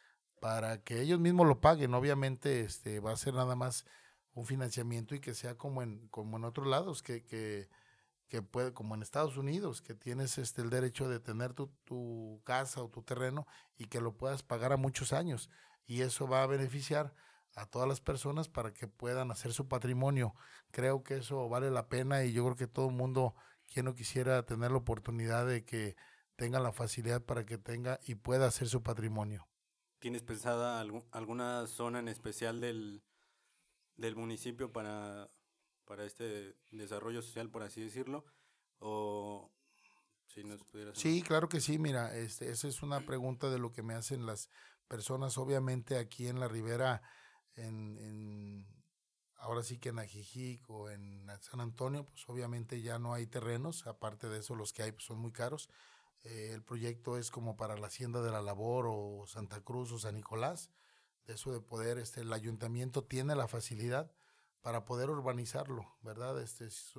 para 0.40 0.82
que 0.82 1.00
ellos 1.00 1.20
mismos 1.20 1.46
lo 1.46 1.60
paguen. 1.60 1.94
Obviamente 1.94 2.62
este, 2.62 3.00
va 3.00 3.12
a 3.12 3.16
ser 3.16 3.34
nada 3.34 3.54
más 3.54 3.86
un 4.34 4.46
financiamiento 4.46 5.14
y 5.14 5.20
que 5.20 5.34
sea 5.34 5.56
como 5.56 5.82
en, 5.82 6.08
como 6.08 6.36
en 6.36 6.44
otros 6.44 6.66
lados, 6.66 7.02
que, 7.02 7.22
que 7.22 7.68
que 8.32 8.40
puede, 8.40 8.72
como 8.72 8.94
en 8.94 9.02
Estados 9.02 9.36
Unidos, 9.36 9.82
que 9.82 9.94
tienes 9.94 10.38
este, 10.38 10.62
el 10.62 10.70
derecho 10.70 11.06
de 11.06 11.20
tener 11.20 11.52
tu, 11.52 11.66
tu, 11.84 12.40
casa 12.44 12.82
o 12.82 12.88
tu 12.88 13.02
terreno 13.02 13.46
y 13.76 13.88
que 13.88 14.00
lo 14.00 14.16
puedas 14.16 14.42
pagar 14.42 14.72
a 14.72 14.78
muchos 14.78 15.12
años. 15.12 15.50
Y 15.84 16.00
eso 16.00 16.26
va 16.26 16.42
a 16.42 16.46
beneficiar 16.46 17.14
a 17.56 17.66
todas 17.66 17.86
las 17.86 18.00
personas 18.00 18.48
para 18.48 18.72
que 18.72 18.88
puedan 18.88 19.30
hacer 19.30 19.52
su 19.52 19.68
patrimonio. 19.68 20.34
Creo 20.70 21.02
que 21.02 21.16
eso 21.16 21.46
vale 21.50 21.70
la 21.70 21.90
pena 21.90 22.24
y 22.24 22.32
yo 22.32 22.42
creo 22.44 22.56
que 22.56 22.66
todo 22.66 22.88
el 22.88 22.94
mundo, 22.94 23.34
quien 23.70 23.84
no 23.84 23.94
quisiera 23.94 24.46
tener 24.46 24.70
la 24.70 24.78
oportunidad 24.78 25.46
de 25.46 25.66
que 25.66 25.94
tenga 26.34 26.58
la 26.58 26.72
facilidad 26.72 27.20
para 27.20 27.44
que 27.44 27.58
tenga 27.58 28.00
y 28.06 28.14
pueda 28.14 28.46
hacer 28.46 28.66
su 28.66 28.82
patrimonio. 28.82 29.46
¿Tienes 29.98 30.22
pensada 30.22 30.80
alguna 31.10 31.66
zona 31.66 31.98
en 31.98 32.08
especial 32.08 32.62
del, 32.62 33.02
del 33.96 34.16
municipio 34.16 34.72
para 34.72 35.28
para 35.84 36.04
este 36.04 36.56
desarrollo 36.70 37.22
social, 37.22 37.50
por 37.50 37.62
así 37.62 37.82
decirlo? 37.82 38.24
O 38.78 39.50
si 40.26 40.44
nos 40.44 40.64
pudieras... 40.64 40.98
Sí, 40.98 41.22
claro 41.22 41.48
que 41.48 41.60
sí, 41.60 41.78
mira, 41.78 42.16
este, 42.16 42.50
esa 42.50 42.68
es 42.68 42.82
una 42.82 43.04
pregunta 43.04 43.50
de 43.50 43.58
lo 43.58 43.72
que 43.72 43.82
me 43.82 43.94
hacen 43.94 44.26
las 44.26 44.48
personas, 44.88 45.38
obviamente 45.38 45.96
aquí 45.98 46.26
en 46.26 46.40
la 46.40 46.48
Ribera, 46.48 47.02
en, 47.54 47.98
en 47.98 48.66
ahora 49.36 49.62
sí 49.62 49.78
que 49.78 49.90
en 49.90 49.98
Ajijic 49.98 50.68
o 50.70 50.88
en 50.88 51.26
San 51.40 51.60
Antonio, 51.60 52.04
pues 52.04 52.28
obviamente 52.28 52.80
ya 52.80 52.98
no 52.98 53.12
hay 53.12 53.26
terrenos, 53.26 53.86
aparte 53.86 54.28
de 54.28 54.38
eso 54.38 54.54
los 54.54 54.72
que 54.72 54.84
hay 54.84 54.92
pues, 54.92 55.04
son 55.04 55.18
muy 55.18 55.32
caros. 55.32 55.68
Eh, 56.24 56.50
el 56.52 56.62
proyecto 56.62 57.18
es 57.18 57.30
como 57.30 57.56
para 57.56 57.76
la 57.76 57.88
Hacienda 57.88 58.22
de 58.22 58.30
la 58.30 58.40
Labor 58.40 58.86
o 58.88 59.26
Santa 59.26 59.60
Cruz 59.60 59.90
o 59.90 59.98
San 59.98 60.14
Nicolás, 60.14 60.70
de 61.26 61.34
eso 61.34 61.52
de 61.52 61.60
poder, 61.60 61.98
este, 61.98 62.20
el 62.20 62.32
ayuntamiento 62.32 63.04
tiene 63.04 63.34
la 63.34 63.48
facilidad 63.48 64.12
para 64.62 64.84
poder 64.84 65.10
urbanizarlo, 65.10 65.92
¿verdad? 66.02 66.40
Este 66.40 66.66
es, 66.66 66.94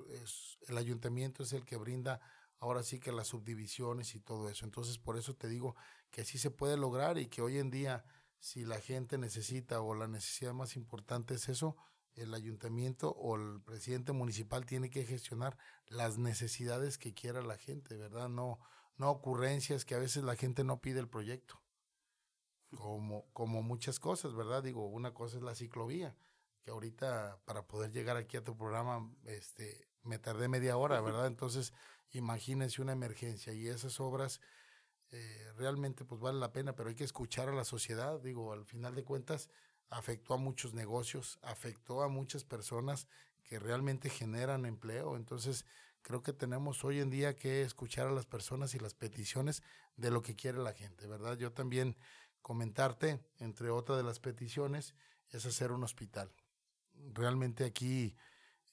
el 0.67 0.77
ayuntamiento 0.77 1.43
es 1.43 1.53
el 1.53 1.65
que 1.65 1.77
brinda 1.77 2.19
ahora 2.59 2.83
sí 2.83 2.99
que 2.99 3.13
las 3.13 3.27
subdivisiones 3.27 4.15
y 4.15 4.19
todo 4.19 4.49
eso. 4.49 4.65
Entonces, 4.65 4.97
por 4.97 5.17
eso 5.17 5.33
te 5.33 5.47
digo 5.47 5.75
que 6.11 6.25
sí 6.25 6.37
se 6.37 6.51
puede 6.51 6.77
lograr 6.77 7.17
y 7.17 7.27
que 7.27 7.41
hoy 7.41 7.57
en 7.57 7.71
día, 7.71 8.05
si 8.39 8.65
la 8.65 8.79
gente 8.79 9.17
necesita 9.17 9.81
o 9.81 9.95
la 9.95 10.07
necesidad 10.07 10.53
más 10.53 10.75
importante 10.75 11.35
es 11.35 11.47
eso, 11.47 11.77
el 12.15 12.33
ayuntamiento 12.33 13.11
o 13.11 13.37
el 13.37 13.61
presidente 13.61 14.11
municipal 14.11 14.65
tiene 14.65 14.89
que 14.89 15.05
gestionar 15.05 15.57
las 15.87 16.17
necesidades 16.17 16.97
que 16.97 17.13
quiera 17.13 17.41
la 17.41 17.57
gente, 17.57 17.95
¿verdad? 17.95 18.27
No, 18.27 18.59
no 18.97 19.09
ocurrencias 19.09 19.85
que 19.85 19.95
a 19.95 19.99
veces 19.99 20.23
la 20.23 20.35
gente 20.35 20.65
no 20.65 20.81
pide 20.81 20.99
el 20.99 21.07
proyecto. 21.07 21.61
Como, 22.75 23.25
como 23.33 23.61
muchas 23.61 23.99
cosas, 23.99 24.33
¿verdad? 24.35 24.63
Digo, 24.63 24.87
una 24.87 25.13
cosa 25.13 25.37
es 25.37 25.43
la 25.43 25.55
ciclovía 25.55 26.15
que 26.63 26.71
ahorita 26.71 27.39
para 27.45 27.67
poder 27.67 27.91
llegar 27.91 28.17
aquí 28.17 28.37
a 28.37 28.43
tu 28.43 28.57
programa, 28.57 29.11
este, 29.25 29.87
me 30.03 30.17
tardé 30.17 30.47
media 30.47 30.77
hora, 30.77 31.01
¿verdad? 31.01 31.27
Entonces, 31.27 31.73
imagínense 32.11 32.81
una 32.81 32.93
emergencia 32.93 33.53
y 33.53 33.67
esas 33.67 33.99
obras 33.99 34.39
eh, 35.11 35.51
realmente 35.57 36.05
pues 36.05 36.21
vale 36.21 36.39
la 36.39 36.51
pena, 36.51 36.75
pero 36.75 36.89
hay 36.89 36.95
que 36.95 37.03
escuchar 37.03 37.49
a 37.49 37.53
la 37.53 37.65
sociedad, 37.65 38.19
digo, 38.21 38.53
al 38.53 38.65
final 38.65 38.95
de 38.95 39.03
cuentas 39.03 39.49
afectó 39.89 40.33
a 40.33 40.37
muchos 40.37 40.73
negocios, 40.73 41.37
afectó 41.43 42.01
a 42.01 42.07
muchas 42.07 42.43
personas 42.43 43.07
que 43.43 43.59
realmente 43.59 44.09
generan 44.09 44.65
empleo, 44.65 45.15
entonces 45.17 45.65
creo 46.01 46.23
que 46.23 46.33
tenemos 46.33 46.83
hoy 46.83 46.99
en 46.99 47.09
día 47.09 47.35
que 47.35 47.61
escuchar 47.61 48.07
a 48.07 48.11
las 48.11 48.25
personas 48.25 48.73
y 48.73 48.79
las 48.79 48.95
peticiones 48.95 49.61
de 49.97 50.09
lo 50.11 50.21
que 50.21 50.35
quiere 50.35 50.57
la 50.57 50.73
gente, 50.73 51.05
¿verdad? 51.07 51.37
Yo 51.37 51.51
también 51.51 51.95
comentarte, 52.41 53.19
entre 53.37 53.69
otras 53.69 53.97
de 53.97 54.03
las 54.03 54.19
peticiones, 54.19 54.95
es 55.29 55.45
hacer 55.45 55.71
un 55.71 55.83
hospital 55.83 56.33
realmente 57.13 57.65
aquí 57.65 58.15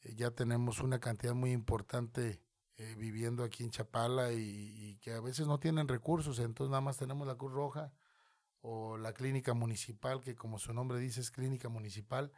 eh, 0.02 0.14
ya 0.14 0.30
tenemos 0.30 0.80
una 0.80 1.00
cantidad 1.00 1.34
muy 1.34 1.52
importante 1.52 2.42
eh, 2.76 2.94
viviendo 2.96 3.44
aquí 3.44 3.64
en 3.64 3.70
Chapala 3.70 4.32
y, 4.32 4.98
que 5.02 5.12
a 5.12 5.20
veces 5.20 5.46
no 5.46 5.58
tienen 5.58 5.88
recursos, 5.88 6.38
entonces 6.38 6.70
nada 6.70 6.80
más 6.80 6.96
tenemos 6.96 7.26
la 7.26 7.34
Cruz 7.34 7.52
Roja 7.52 7.92
o 8.62 8.96
la 8.96 9.12
clínica 9.12 9.54
municipal, 9.54 10.20
que 10.20 10.34
como 10.34 10.58
su 10.58 10.72
nombre 10.72 10.98
dice 10.98 11.20
es 11.20 11.30
clínica 11.30 11.68
municipal 11.68 12.32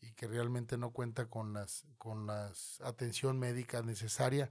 y 0.00 0.12
que 0.12 0.26
realmente 0.26 0.78
no 0.78 0.90
cuenta 0.90 1.26
con 1.26 1.52
las 1.52 1.86
con 1.98 2.26
las 2.26 2.80
atención 2.82 3.38
médica 3.38 3.82
necesaria 3.82 4.50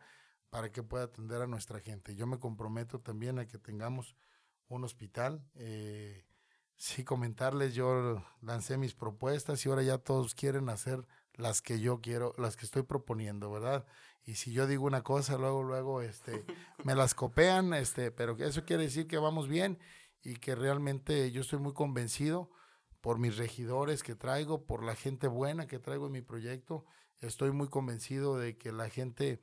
para 0.50 0.72
que 0.72 0.84
pueda 0.84 1.06
atender 1.06 1.42
a 1.42 1.48
nuestra 1.48 1.80
gente. 1.80 2.16
Yo 2.16 2.28
me 2.28 2.40
comprometo 2.40 3.00
también 3.00 3.40
a 3.40 3.48
que 3.48 3.58
tengamos 3.58 4.16
un 4.68 4.84
hospital. 4.84 5.44
Eh, 5.56 6.26
sí, 6.84 7.06
comentarles, 7.06 7.74
yo 7.74 8.22
lancé 8.42 8.78
mis 8.78 8.94
propuestas 8.94 9.66
y 9.66 9.70
ahora 9.70 9.84
ya 9.84 10.00
todos 10.00 10.36
quieren 10.36 10.68
hacer 10.68 11.08
las 11.34 11.62
que 11.62 11.80
yo 11.80 12.02
quiero, 12.02 12.36
las 12.38 12.58
que 12.58 12.66
estoy 12.66 12.84
proponiendo, 12.84 13.50
¿verdad? 13.50 13.86
Y 14.26 14.36
si 14.36 14.52
yo 14.52 14.68
digo 14.68 14.86
una 14.86 15.02
cosa, 15.02 15.38
luego, 15.38 15.64
luego, 15.64 16.02
este, 16.02 16.44
me 16.84 16.94
las 16.94 17.16
copean, 17.16 17.74
este, 17.74 18.12
pero 18.12 18.36
eso 18.38 18.66
quiere 18.66 18.84
decir 18.84 19.08
que 19.08 19.18
vamos 19.18 19.48
bien 19.48 19.80
y 20.24 20.36
que 20.36 20.56
realmente 20.56 21.32
yo 21.32 21.40
estoy 21.40 21.60
muy 21.60 21.72
convencido 21.72 22.52
por 23.00 23.18
mis 23.18 23.38
regidores 23.38 24.04
que 24.04 24.16
traigo, 24.16 24.66
por 24.66 24.84
la 24.84 24.96
gente 24.96 25.28
buena 25.28 25.68
que 25.68 25.80
traigo 25.80 26.08
en 26.08 26.12
mi 26.12 26.22
proyecto. 26.22 26.84
Estoy 27.20 27.54
muy 27.54 27.70
convencido 27.70 28.38
de 28.38 28.58
que 28.58 28.74
la 28.74 28.90
gente 28.90 29.40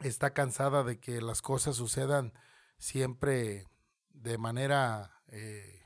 está 0.00 0.34
cansada 0.34 0.82
de 0.82 0.98
que 0.98 1.20
las 1.20 1.40
cosas 1.40 1.76
sucedan 1.76 2.32
siempre 2.78 3.68
de 4.10 4.38
manera, 4.38 5.22
eh, 5.28 5.77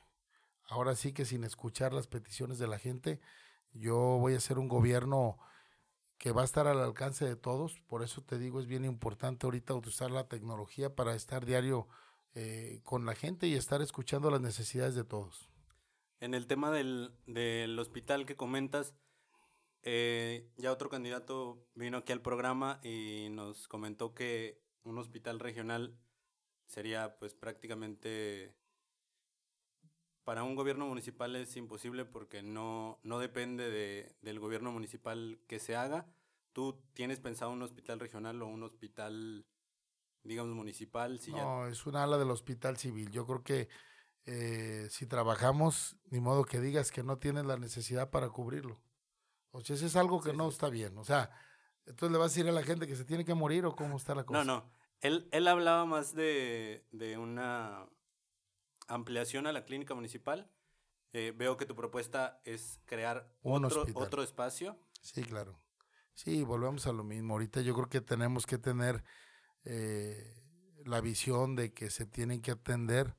ahora 0.72 0.94
sí 0.94 1.12
que 1.12 1.26
sin 1.26 1.44
escuchar 1.44 1.92
las 1.92 2.06
peticiones 2.06 2.58
de 2.58 2.66
la 2.66 2.78
gente. 2.78 3.20
Yo 3.72 3.96
voy 4.18 4.34
a 4.34 4.38
hacer 4.38 4.58
un 4.58 4.68
gobierno 4.68 5.38
que 6.18 6.32
va 6.32 6.42
a 6.42 6.44
estar 6.44 6.66
al 6.66 6.80
alcance 6.80 7.26
de 7.26 7.36
todos. 7.36 7.78
Por 7.86 8.02
eso 8.02 8.22
te 8.22 8.38
digo, 8.38 8.58
es 8.58 8.66
bien 8.66 8.84
importante 8.84 9.46
ahorita 9.46 9.74
usar 9.74 10.10
la 10.10 10.28
tecnología 10.28 10.94
para 10.94 11.14
estar 11.14 11.44
diario 11.44 11.88
eh, 12.34 12.80
con 12.84 13.04
la 13.04 13.14
gente 13.14 13.46
y 13.46 13.54
estar 13.54 13.82
escuchando 13.82 14.30
las 14.30 14.40
necesidades 14.40 14.94
de 14.94 15.04
todos. 15.04 15.50
En 16.20 16.32
el 16.34 16.46
tema 16.46 16.70
del, 16.70 17.14
del 17.26 17.78
hospital 17.78 18.24
que 18.24 18.36
comentas, 18.36 18.94
eh, 19.82 20.48
ya 20.56 20.72
otro 20.72 20.88
candidato 20.88 21.66
vino 21.74 21.98
aquí 21.98 22.12
al 22.12 22.22
programa 22.22 22.80
y 22.82 23.28
nos 23.30 23.68
comentó 23.68 24.14
que 24.14 24.62
un 24.84 24.96
hospital 24.98 25.38
regional 25.38 25.98
sería 26.64 27.18
pues 27.18 27.34
prácticamente 27.34 28.54
para 30.24 30.44
un 30.44 30.54
gobierno 30.54 30.86
municipal 30.86 31.34
es 31.36 31.56
imposible 31.56 32.04
porque 32.04 32.42
no, 32.42 32.98
no 33.02 33.18
depende 33.18 33.70
de, 33.70 34.14
del 34.22 34.38
gobierno 34.38 34.70
municipal 34.70 35.40
que 35.48 35.58
se 35.58 35.76
haga. 35.76 36.06
¿Tú 36.52 36.80
tienes 36.92 37.18
pensado 37.18 37.50
un 37.50 37.62
hospital 37.62 37.98
regional 37.98 38.40
o 38.42 38.46
un 38.46 38.62
hospital, 38.62 39.46
digamos, 40.22 40.54
municipal? 40.54 41.18
Si 41.18 41.32
no, 41.32 41.66
es 41.66 41.86
un 41.86 41.96
ala 41.96 42.18
del 42.18 42.30
hospital 42.30 42.76
civil. 42.76 43.10
Yo 43.10 43.26
creo 43.26 43.42
que 43.42 43.68
eh, 44.26 44.86
si 44.90 45.06
trabajamos, 45.06 45.96
ni 46.10 46.20
modo 46.20 46.44
que 46.44 46.60
digas 46.60 46.92
que 46.92 47.02
no 47.02 47.18
tienes 47.18 47.46
la 47.46 47.56
necesidad 47.56 48.10
para 48.10 48.28
cubrirlo. 48.28 48.80
O 49.50 49.60
sea, 49.60 49.76
eso 49.76 49.86
es 49.86 49.96
algo 49.96 50.22
que 50.22 50.32
no 50.32 50.48
está 50.48 50.68
bien. 50.68 50.96
O 50.98 51.04
sea, 51.04 51.30
entonces 51.84 52.12
le 52.12 52.18
vas 52.18 52.32
a 52.32 52.34
decir 52.34 52.48
a 52.48 52.52
la 52.52 52.62
gente 52.62 52.86
que 52.86 52.96
se 52.96 53.04
tiene 53.04 53.24
que 53.24 53.34
morir 53.34 53.66
o 53.66 53.74
cómo 53.74 53.96
está 53.96 54.14
la 54.14 54.24
cosa. 54.24 54.44
No, 54.44 54.60
no. 54.60 54.70
Él, 55.00 55.28
él 55.32 55.48
hablaba 55.48 55.84
más 55.84 56.14
de, 56.14 56.86
de 56.92 57.18
una 57.18 57.88
ampliación 58.88 59.46
a 59.46 59.52
la 59.52 59.64
clínica 59.64 59.94
municipal. 59.94 60.50
Eh, 61.12 61.32
veo 61.36 61.56
que 61.56 61.66
tu 61.66 61.74
propuesta 61.76 62.40
es 62.44 62.80
crear 62.86 63.30
otro, 63.42 63.84
otro 63.94 64.22
espacio. 64.22 64.78
Sí, 65.00 65.22
claro. 65.22 65.60
Sí, 66.14 66.42
volvemos 66.42 66.86
a 66.86 66.92
lo 66.92 67.04
mismo. 67.04 67.34
Ahorita 67.34 67.60
yo 67.60 67.74
creo 67.74 67.88
que 67.88 68.00
tenemos 68.00 68.46
que 68.46 68.58
tener 68.58 69.04
eh, 69.64 70.42
la 70.84 71.00
visión 71.00 71.56
de 71.56 71.72
que 71.72 71.90
se 71.90 72.06
tienen 72.06 72.40
que 72.40 72.52
atender 72.52 73.16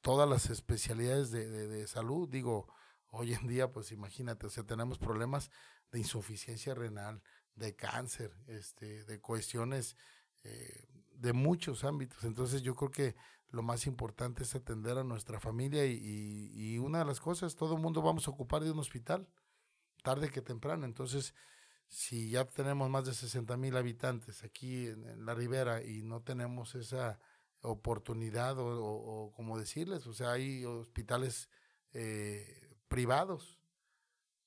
todas 0.00 0.28
las 0.28 0.50
especialidades 0.50 1.30
de, 1.30 1.48
de, 1.48 1.86
salud. 1.86 2.28
Digo, 2.28 2.68
hoy 3.08 3.34
en 3.34 3.46
día, 3.46 3.70
pues 3.70 3.92
imagínate, 3.92 4.46
o 4.46 4.50
sea, 4.50 4.64
tenemos 4.64 4.98
problemas 4.98 5.50
de 5.90 5.98
insuficiencia 5.98 6.74
renal, 6.74 7.22
de 7.54 7.76
cáncer, 7.76 8.36
este, 8.46 9.04
de 9.04 9.20
cuestiones 9.20 9.96
eh, 10.42 10.86
de 11.14 11.32
muchos 11.32 11.84
ámbitos. 11.84 12.24
Entonces 12.24 12.62
yo 12.62 12.74
creo 12.74 12.90
que 12.90 13.14
lo 13.52 13.62
más 13.62 13.86
importante 13.86 14.42
es 14.42 14.54
atender 14.54 14.96
a 14.98 15.04
nuestra 15.04 15.38
familia 15.38 15.84
y, 15.86 16.78
una 16.78 17.00
de 17.00 17.04
las 17.04 17.20
cosas, 17.20 17.54
todo 17.54 17.76
el 17.76 17.82
mundo 17.82 18.00
vamos 18.00 18.26
a 18.26 18.30
ocupar 18.30 18.64
de 18.64 18.70
un 18.70 18.78
hospital, 18.78 19.28
tarde 20.02 20.30
que 20.30 20.40
temprano. 20.40 20.86
Entonces, 20.86 21.34
si 21.86 22.30
ya 22.30 22.46
tenemos 22.46 22.88
más 22.88 23.04
de 23.04 23.12
60 23.12 23.56
mil 23.58 23.76
habitantes 23.76 24.42
aquí 24.42 24.86
en, 24.86 25.26
la 25.26 25.34
ribera 25.34 25.82
y 25.82 26.02
no 26.02 26.22
tenemos 26.22 26.74
esa 26.74 27.20
oportunidad 27.60 28.56
o, 28.58 29.32
como 29.36 29.58
decirles, 29.58 30.06
o 30.06 30.14
sea, 30.14 30.32
hay 30.32 30.64
hospitales 30.64 31.50
eh, 31.92 32.78
privados, 32.88 33.60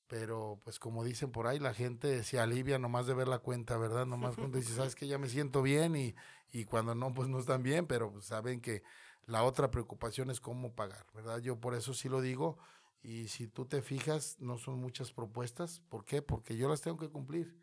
pero 0.08 0.60
pues 0.64 0.78
como 0.78 1.04
dicen 1.04 1.32
por 1.32 1.46
ahí, 1.46 1.58
la 1.58 1.74
gente 1.74 2.22
se 2.22 2.38
alivia 2.38 2.78
nomás 2.78 3.06
de 3.06 3.14
ver 3.14 3.28
la 3.28 3.38
cuenta, 3.38 3.76
¿verdad? 3.76 4.06
Nomás 4.06 4.36
cuando 4.36 4.58
dice, 4.58 4.72
sabes 4.76 4.94
que 4.94 5.06
ya 5.06 5.18
me 5.18 5.28
siento 5.28 5.62
bien 5.62 5.96
y 5.96 6.14
y 6.52 6.64
cuando 6.64 6.94
no, 6.94 7.12
pues 7.12 7.28
no 7.28 7.38
están 7.38 7.62
bien, 7.62 7.86
pero 7.86 8.12
pues, 8.12 8.26
saben 8.26 8.60
que 8.60 8.82
la 9.26 9.42
otra 9.44 9.70
preocupación 9.70 10.30
es 10.30 10.40
cómo 10.40 10.74
pagar, 10.74 11.06
¿verdad? 11.14 11.38
Yo 11.40 11.60
por 11.60 11.74
eso 11.74 11.94
sí 11.94 12.08
lo 12.08 12.20
digo 12.20 12.58
y 13.02 13.28
si 13.28 13.48
tú 13.48 13.66
te 13.66 13.82
fijas, 13.82 14.36
no 14.38 14.58
son 14.58 14.78
muchas 14.78 15.12
propuestas. 15.12 15.80
¿Por 15.88 16.04
qué? 16.04 16.22
Porque 16.22 16.56
yo 16.56 16.68
las 16.68 16.80
tengo 16.80 16.96
que 16.96 17.10
cumplir. 17.10 17.56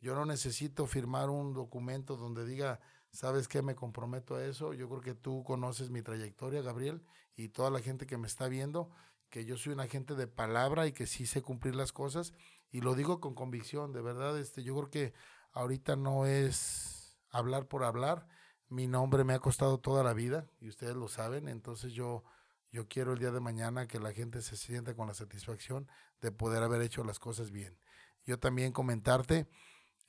Yo 0.00 0.14
no 0.14 0.24
necesito 0.24 0.86
firmar 0.86 1.28
un 1.28 1.52
documento 1.52 2.16
donde 2.16 2.46
diga, 2.46 2.80
¿sabes 3.10 3.48
qué? 3.48 3.60
Me 3.62 3.74
comprometo 3.74 4.34
a 4.34 4.44
eso. 4.44 4.72
Yo 4.72 4.88
creo 4.88 5.00
que 5.02 5.14
tú 5.14 5.44
conoces 5.44 5.90
mi 5.90 6.02
trayectoria, 6.02 6.62
Gabriel, 6.62 7.04
y 7.36 7.48
toda 7.48 7.70
la 7.70 7.80
gente 7.80 8.06
que 8.06 8.16
me 8.16 8.26
está 8.26 8.48
viendo, 8.48 8.90
que 9.30 9.44
yo 9.44 9.56
soy 9.56 9.72
un 9.72 9.80
agente 9.80 10.14
de 10.14 10.26
palabra 10.26 10.86
y 10.86 10.92
que 10.92 11.06
sí 11.06 11.24
sé 11.24 11.40
cumplir 11.40 11.74
las 11.74 11.92
cosas. 11.92 12.34
Y 12.70 12.80
lo 12.80 12.94
digo 12.94 13.20
con 13.20 13.34
convicción, 13.34 13.92
de 13.92 14.02
verdad, 14.02 14.38
este, 14.38 14.62
yo 14.62 14.74
creo 14.74 14.90
que 14.90 15.14
ahorita 15.52 15.96
no 15.96 16.26
es 16.26 17.18
hablar 17.30 17.66
por 17.66 17.84
hablar. 17.84 18.26
Mi 18.68 18.86
nombre 18.86 19.24
me 19.24 19.34
ha 19.34 19.38
costado 19.38 19.78
toda 19.78 20.04
la 20.04 20.12
vida 20.12 20.46
y 20.60 20.68
ustedes 20.68 20.94
lo 20.94 21.08
saben, 21.08 21.48
entonces 21.48 21.92
yo, 21.92 22.22
yo 22.70 22.86
quiero 22.86 23.12
el 23.12 23.18
día 23.18 23.32
de 23.32 23.40
mañana 23.40 23.88
que 23.88 23.98
la 23.98 24.12
gente 24.12 24.42
se 24.42 24.56
sienta 24.56 24.94
con 24.94 25.08
la 25.08 25.14
satisfacción 25.14 25.88
de 26.20 26.30
poder 26.30 26.62
haber 26.62 26.82
hecho 26.82 27.02
las 27.02 27.18
cosas 27.18 27.50
bien. 27.50 27.76
Yo 28.24 28.38
también 28.38 28.72
comentarte 28.72 29.48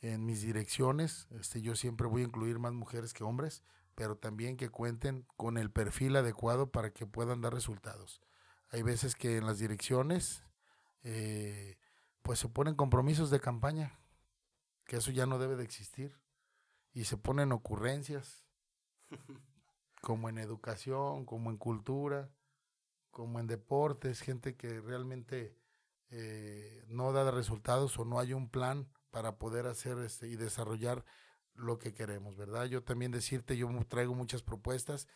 en 0.02 0.26
mis 0.26 0.42
direcciones, 0.42 1.28
este, 1.32 1.62
yo 1.62 1.76
siempre 1.76 2.08
voy 2.08 2.22
a 2.22 2.26
incluir 2.26 2.60
más 2.60 2.74
mujeres 2.74 3.14
que 3.14 3.24
hombres, 3.24 3.64
pero 3.96 4.16
también 4.16 4.58
que 4.58 4.70
cuenten 4.70 5.26
con 5.38 5.58
el 5.58 5.72
perfil 5.72 6.16
adecuado 6.16 6.72
para 6.72 6.92
que 6.92 7.06
puedan 7.06 7.42
dar 7.42 7.54
resultados. 7.54 8.22
Hay 8.72 8.82
veces 8.84 9.16
que 9.16 9.38
en 9.38 9.46
las 9.46 9.60
direcciones, 9.60 10.44
eh, 11.04 11.78
pues 12.22 12.40
se 12.40 12.48
ponen 12.48 12.76
compromisos 12.76 13.30
de 13.30 13.40
campaña, 13.40 14.00
que 14.86 14.98
eso 14.98 15.12
ya 15.12 15.26
no 15.26 15.40
debe 15.40 15.56
de 15.56 15.64
existir 15.64 16.18
y 16.94 17.06
se 17.06 17.18
ponen 17.18 17.52
ocurrencias, 17.52 18.46
como 20.02 20.30
en 20.30 20.38
educación, 20.38 21.26
como 21.26 21.50
en 21.50 21.58
cultura, 21.58 22.32
como 23.12 23.40
en 23.40 23.48
deportes, 23.48 24.22
gente 24.22 24.56
que 24.56 24.80
realmente 24.80 25.56
eh, 26.10 26.84
no 26.88 27.12
da 27.12 27.30
resultados 27.30 27.98
o 28.00 28.06
no 28.06 28.20
hay 28.20 28.34
un 28.34 28.50
plan 28.50 28.88
para 29.12 29.38
poder 29.38 29.68
hacer 29.68 29.98
este, 30.00 30.28
y 30.28 30.36
desarrollar 30.36 31.06
lo 31.56 31.78
que 31.78 31.94
queremos, 31.94 32.38
¿verdad? 32.38 32.66
Yo 32.66 32.84
también 32.84 33.12
decirte, 33.12 33.58
yo 33.58 33.70
traigo 33.88 34.16
muchas 34.16 34.42
propuestas, 34.42 35.08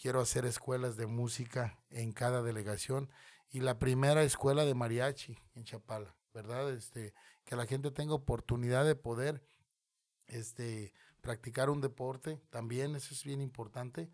quiero 0.00 0.20
hacer 0.20 0.44
escuelas 0.44 0.96
de 0.96 1.06
música 1.06 1.78
en 1.90 2.12
cada 2.12 2.42
delegación 2.42 3.10
y 3.50 3.60
la 3.60 3.78
primera 3.78 4.22
escuela 4.22 4.64
de 4.64 4.74
mariachi 4.74 5.38
en 5.54 5.64
Chapala, 5.64 6.16
¿verdad? 6.32 6.72
Este, 6.72 7.14
que 7.44 7.56
la 7.56 7.66
gente 7.66 7.90
tenga 7.90 8.14
oportunidad 8.14 8.84
de 8.84 8.96
poder 8.96 9.46
este, 10.26 10.92
practicar 11.20 11.70
un 11.70 11.80
deporte, 11.80 12.40
también 12.50 12.96
eso 12.96 13.14
es 13.14 13.24
bien 13.24 13.40
importante, 13.40 14.10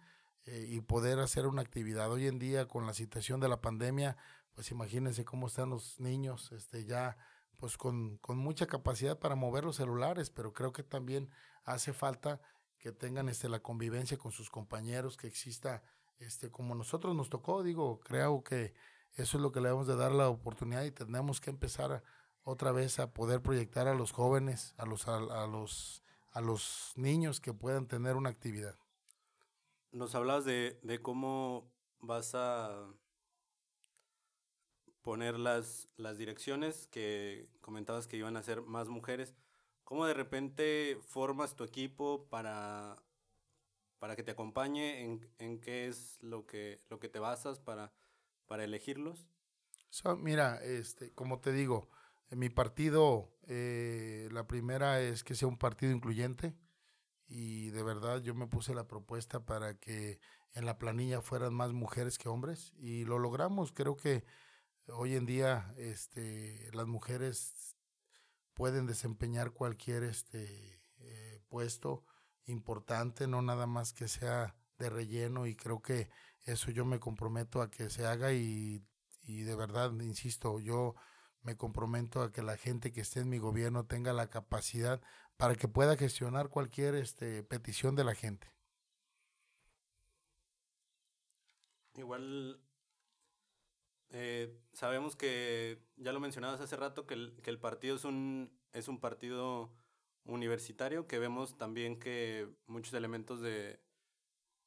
eh, 0.46 0.66
y 0.68 0.80
poder 0.80 1.18
hacer 1.20 1.46
una 1.46 1.62
actividad. 1.62 2.10
Hoy 2.10 2.26
en 2.26 2.38
día, 2.38 2.66
con 2.66 2.86
la 2.86 2.94
situación 2.94 3.40
de 3.40 3.48
la 3.48 3.60
pandemia, 3.60 4.16
pues 4.54 4.70
imagínense 4.70 5.24
cómo 5.24 5.46
están 5.46 5.70
los 5.70 6.00
niños, 6.00 6.52
este, 6.52 6.84
ya 6.84 7.16
pues 7.56 7.76
con, 7.76 8.16
con 8.18 8.38
mucha 8.38 8.66
capacidad 8.66 9.18
para 9.18 9.34
mover 9.34 9.64
los 9.64 9.76
celulares, 9.76 10.30
pero 10.30 10.52
creo 10.52 10.72
que 10.72 10.82
también 10.82 11.30
hace 11.64 11.92
falta 11.92 12.40
que 12.80 12.92
tengan 12.92 13.28
este, 13.28 13.48
la 13.48 13.60
convivencia 13.60 14.18
con 14.18 14.32
sus 14.32 14.50
compañeros, 14.50 15.16
que 15.16 15.28
exista, 15.28 15.82
este, 16.18 16.50
como 16.50 16.74
nosotros 16.74 17.14
nos 17.14 17.30
tocó, 17.30 17.62
digo, 17.62 18.00
creo 18.00 18.42
que 18.42 18.74
eso 19.14 19.36
es 19.36 19.42
lo 19.42 19.52
que 19.52 19.60
le 19.60 19.68
debemos 19.68 19.86
de 19.86 19.96
dar 19.96 20.12
la 20.12 20.28
oportunidad 20.28 20.82
y 20.84 20.90
tenemos 20.90 21.40
que 21.40 21.50
empezar 21.50 22.02
otra 22.42 22.72
vez 22.72 22.98
a 22.98 23.12
poder 23.12 23.42
proyectar 23.42 23.86
a 23.86 23.94
los 23.94 24.12
jóvenes, 24.12 24.74
a 24.78 24.86
los, 24.86 25.06
a 25.06 25.46
los 25.46 26.02
a 26.32 26.40
los 26.40 26.92
niños 26.96 27.40
que 27.40 27.52
puedan 27.52 27.86
tener 27.86 28.16
una 28.16 28.30
actividad. 28.30 28.76
Nos 29.92 30.14
hablabas 30.14 30.44
de, 30.44 30.78
de 30.82 31.02
cómo 31.02 31.72
vas 31.98 32.34
a 32.34 32.86
poner 35.02 35.38
las, 35.38 35.88
las 35.96 36.18
direcciones 36.18 36.86
que 36.88 37.48
comentabas 37.60 38.06
que 38.06 38.16
iban 38.16 38.36
a 38.36 38.42
ser 38.42 38.62
más 38.62 38.88
mujeres. 38.88 39.34
¿Cómo 39.90 40.06
de 40.06 40.14
repente 40.14 41.00
formas 41.04 41.56
tu 41.56 41.64
equipo 41.64 42.28
para 42.30 42.96
para 43.98 44.14
que 44.14 44.22
te 44.22 44.30
acompañe, 44.30 45.02
en, 45.02 45.28
en, 45.38 45.60
qué 45.60 45.88
es 45.88 46.16
lo 46.22 46.46
que, 46.46 46.80
lo 46.88 47.00
que 47.00 47.08
te 47.08 47.18
basas 47.18 47.58
para, 47.58 47.92
para 48.46 48.62
elegirlos. 48.62 49.28
mira, 50.18 50.56
este, 50.62 51.12
como 51.12 51.40
te 51.40 51.52
digo, 51.52 51.90
en 52.30 52.38
mi 52.38 52.48
partido, 52.48 53.30
eh, 53.48 54.28
la 54.30 54.46
primera 54.46 55.00
es 55.00 55.22
que 55.22 55.34
sea 55.34 55.48
un 55.48 55.58
partido 55.58 55.92
incluyente 55.92 56.54
y 57.26 57.70
de 57.70 57.82
verdad 57.82 58.22
yo 58.22 58.34
me 58.34 58.46
puse 58.46 58.74
la 58.74 58.86
propuesta 58.86 59.44
para 59.44 59.74
que 59.74 60.20
en 60.54 60.66
la 60.66 60.78
planilla 60.78 61.20
fueran 61.20 61.52
más 61.52 61.72
mujeres 61.72 62.16
que 62.16 62.28
hombres 62.28 62.72
y 62.78 63.04
lo 63.04 63.18
logramos. 63.18 63.70
Creo 63.72 63.96
que 63.96 64.24
hoy 64.86 65.14
en 65.16 65.26
día 65.26 65.74
este, 65.76 66.70
las 66.72 66.86
mujeres 66.86 67.69
pueden 68.60 68.84
desempeñar 68.84 69.52
cualquier 69.52 70.02
este, 70.02 70.82
eh, 70.98 71.40
puesto 71.48 72.04
importante, 72.44 73.26
no 73.26 73.40
nada 73.40 73.66
más 73.66 73.94
que 73.94 74.06
sea 74.06 74.54
de 74.76 74.90
relleno 74.90 75.46
y 75.46 75.56
creo 75.56 75.80
que 75.80 76.10
eso 76.42 76.70
yo 76.70 76.84
me 76.84 77.00
comprometo 77.00 77.62
a 77.62 77.70
que 77.70 77.88
se 77.88 78.04
haga 78.04 78.34
y, 78.34 78.84
y 79.22 79.44
de 79.44 79.56
verdad, 79.56 79.98
insisto, 80.00 80.60
yo 80.60 80.94
me 81.40 81.56
comprometo 81.56 82.20
a 82.20 82.32
que 82.32 82.42
la 82.42 82.58
gente 82.58 82.92
que 82.92 83.00
esté 83.00 83.20
en 83.20 83.30
mi 83.30 83.38
gobierno 83.38 83.86
tenga 83.86 84.12
la 84.12 84.28
capacidad 84.28 85.00
para 85.38 85.54
que 85.54 85.66
pueda 85.66 85.96
gestionar 85.96 86.50
cualquier 86.50 86.96
este, 86.96 87.42
petición 87.42 87.96
de 87.96 88.04
la 88.04 88.14
gente. 88.14 88.52
Igual 91.94 92.60
eh, 94.10 94.58
sabemos 94.72 95.16
que, 95.16 95.82
ya 95.96 96.12
lo 96.12 96.20
mencionabas 96.20 96.60
hace 96.60 96.76
rato, 96.76 97.06
que 97.06 97.14
el, 97.14 97.40
que 97.42 97.50
el 97.50 97.58
partido 97.58 97.96
es 97.96 98.04
un, 98.04 98.52
es 98.72 98.88
un 98.88 99.00
partido 99.00 99.72
universitario, 100.24 101.06
que 101.06 101.18
vemos 101.18 101.56
también 101.56 101.98
que 101.98 102.48
muchos 102.66 102.94
elementos 102.94 103.40
de, 103.40 103.80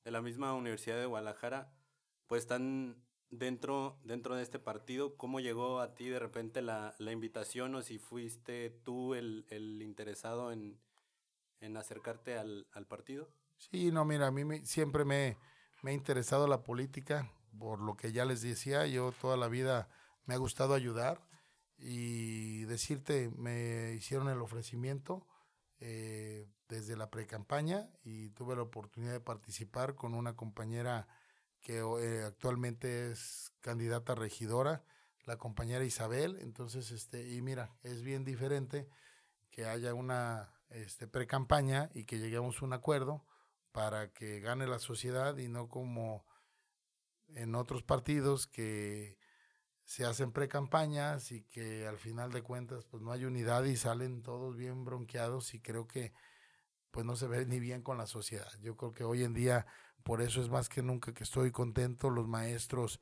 de 0.04 0.12
la 0.12 0.22
misma 0.22 0.54
Universidad 0.54 0.98
de 0.98 1.06
Guadalajara 1.06 1.72
pues 2.28 2.44
están 2.44 3.04
dentro, 3.30 4.00
dentro 4.04 4.36
de 4.36 4.44
este 4.44 4.60
partido, 4.60 5.18
¿cómo 5.18 5.40
llegó 5.40 5.80
a 5.80 5.96
ti 5.96 6.10
de 6.10 6.20
repente 6.20 6.62
la, 6.62 6.96
la 7.00 7.12
invitación 7.12 7.76
o 7.76 7.82
si 7.82 7.98
fuiste 7.98 8.70
tú 8.84 9.16
el, 9.16 9.46
el 9.50 9.82
interesado 9.82 10.52
en, 10.52 10.80
en, 11.60 11.78
acercarte 11.78 12.38
al, 12.38 12.68
al, 12.72 12.86
partido? 12.88 13.30
Sí, 13.58 13.92
no, 13.92 14.06
mira, 14.06 14.28
a 14.28 14.32
mí 14.32 14.46
me, 14.46 14.66
siempre 14.66 15.06
me, 15.06 15.38
me, 15.82 15.92
ha 15.92 15.94
interesado 15.94 16.48
la 16.48 16.64
política, 16.64 17.32
por 17.58 17.80
lo 17.80 17.96
que 17.96 18.12
ya 18.12 18.26
les 18.26 18.42
decía, 18.42 18.86
yo 18.88 19.12
toda 19.12 19.38
la 19.38 19.48
vida 19.48 19.90
me 20.26 20.34
ha 20.34 20.38
gustado 20.38 20.74
ayudar 20.74 21.22
y 21.78 22.64
decirte, 22.66 23.30
me 23.38 23.94
hicieron 23.94 24.30
el 24.30 24.42
ofrecimiento 24.42 25.28
eh, 25.80 26.48
desde 26.70 26.96
la 26.96 27.10
pre-campaña 27.10 27.90
y 28.04 28.30
tuve 28.30 28.56
la 28.56 28.62
oportunidad 28.62 29.12
de 29.12 29.20
participar 29.20 29.96
con 29.96 30.14
una 30.14 30.36
compañera 30.36 31.08
que 31.62 31.80
eh, 31.80 32.24
actualmente 32.26 33.12
es 33.12 33.52
candidata 33.62 34.16
regidora, 34.16 34.84
la 35.26 35.38
compañera 35.38 35.84
Isabel. 35.84 36.38
Entonces, 36.42 36.92
este, 36.92 37.30
y 37.30 37.42
mira, 37.42 37.76
es 37.84 38.02
bien 38.02 38.24
diferente 38.24 38.90
que 39.50 39.66
haya 39.66 39.94
una 39.94 40.54
este, 40.70 41.08
pre-campaña 41.08 41.90
y 41.94 42.06
que 42.06 42.20
lleguemos 42.20 42.62
a 42.62 42.66
un 42.66 42.74
acuerdo 42.74 43.24
para 43.72 44.12
que 44.12 44.40
gane 44.40 44.68
la 44.68 44.80
sociedad 44.80 45.38
y 45.38 45.48
no 45.48 45.68
como 45.68 46.26
en 47.36 47.56
otros 47.56 47.84
partidos 47.84 48.48
que 48.48 49.18
se 49.86 50.06
hacen 50.06 50.32
pre-campañas 50.32 51.32
y 51.32 51.44
que 51.44 51.88
al 51.88 51.98
final 51.98 52.32
de 52.32 52.42
cuentas 52.42 52.86
pues 52.86 53.04
no 53.04 53.12
hay 53.12 53.26
unidad 53.26 53.64
y 53.66 53.76
salen 53.76 54.24
todos 54.24 54.56
bien 54.56 54.86
bronqueados 54.86 55.54
y 55.54 55.60
creo 55.60 55.88
que 55.88 56.14
pues 56.92 57.06
no 57.06 57.16
se 57.16 57.28
ve 57.28 57.46
ni 57.46 57.60
bien 57.60 57.82
con 57.82 57.98
la 57.98 58.08
sociedad. 58.08 58.52
Yo 58.62 58.78
creo 58.78 58.94
que 58.94 59.04
hoy 59.04 59.24
en 59.24 59.34
día 59.34 59.66
por 60.04 60.22
eso 60.22 60.42
es 60.42 60.50
más 60.50 60.70
que 60.70 60.82
nunca 60.82 61.14
que 61.14 61.24
estoy 61.24 61.52
contento. 61.52 62.10
Los 62.10 62.28
maestros, 62.28 63.02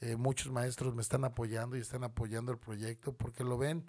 eh, 0.00 0.16
muchos 0.16 0.52
maestros 0.52 0.94
me 0.94 1.02
están 1.02 1.24
apoyando 1.24 1.76
y 1.76 1.80
están 1.80 2.04
apoyando 2.04 2.52
el 2.52 2.58
proyecto 2.58 3.16
porque 3.16 3.44
lo 3.44 3.58
ven 3.58 3.86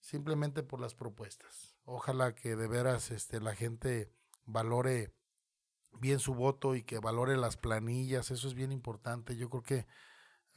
simplemente 0.00 0.62
por 0.62 0.80
las 0.80 0.94
propuestas. 0.94 1.76
Ojalá 1.84 2.34
que 2.34 2.56
de 2.56 2.66
veras 2.66 3.10
este, 3.10 3.40
la 3.40 3.54
gente 3.54 4.10
valore 4.44 5.14
bien 6.00 6.18
su 6.18 6.34
voto 6.34 6.74
y 6.74 6.82
que 6.82 6.98
valore 6.98 7.36
las 7.36 7.56
planillas. 7.56 8.30
Eso 8.30 8.48
es 8.48 8.54
bien 8.54 8.72
importante. 8.72 9.36
Yo 9.36 9.50
creo 9.50 9.62
que 9.62 9.86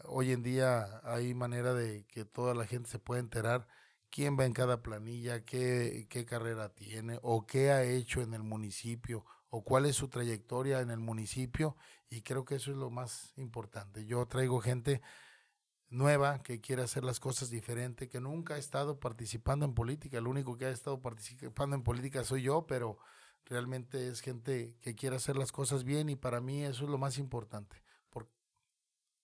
hoy 0.06 0.32
en 0.32 0.44
día 0.44 1.02
hay 1.04 1.34
manera 1.34 1.74
de 1.74 2.06
que 2.08 2.26
toda 2.26 2.54
la 2.54 2.66
gente 2.66 2.90
se 2.90 3.00
pueda 3.00 3.20
enterar 3.20 3.68
quién 4.10 4.38
va 4.40 4.46
en 4.46 4.54
cada 4.54 4.82
planilla, 4.82 5.44
qué, 5.44 6.08
qué 6.10 6.26
carrera 6.26 6.70
tiene 6.70 7.20
o 7.22 7.46
qué 7.46 7.72
ha 7.72 7.84
hecho 7.84 8.22
en 8.22 8.34
el 8.34 8.44
municipio 8.44 9.26
o 9.50 9.64
cuál 9.64 9.86
es 9.86 9.96
su 9.96 10.10
trayectoria 10.10 10.82
en 10.82 10.92
el 10.92 11.00
municipio 11.00 11.76
y 12.10 12.22
creo 12.22 12.46
que 12.46 12.56
eso 12.56 12.72
es 12.72 12.78
lo 12.78 12.90
más 12.90 13.34
importante. 13.38 14.06
Yo 14.06 14.26
traigo 14.28 14.60
gente 14.60 15.02
nueva 15.90 16.42
que 16.44 16.60
quiere 16.60 16.84
hacer 16.84 17.04
las 17.04 17.20
cosas 17.20 17.50
diferente, 17.50 18.10
que 18.10 18.20
nunca 18.20 18.56
ha 18.56 18.58
estado 18.58 19.00
participando 19.00 19.66
en 19.66 19.74
política, 19.74 20.18
el 20.18 20.28
único 20.28 20.58
que 20.58 20.66
ha 20.66 20.72
estado 20.72 21.02
participando 21.02 21.76
en 21.76 21.84
política 21.84 22.24
soy 22.24 22.44
yo, 22.44 22.66
pero 22.68 23.00
realmente 23.48 24.08
es 24.08 24.22
gente 24.22 24.78
que 24.82 24.96
quiere 24.96 25.16
hacer 25.16 25.38
las 25.38 25.52
cosas 25.52 25.84
bien 25.84 26.10
y 26.10 26.16
para 26.16 26.42
mí 26.42 26.64
eso 26.64 26.86
es 26.86 26.90
lo 26.90 26.98
más 26.98 27.18
importante. 27.18 27.82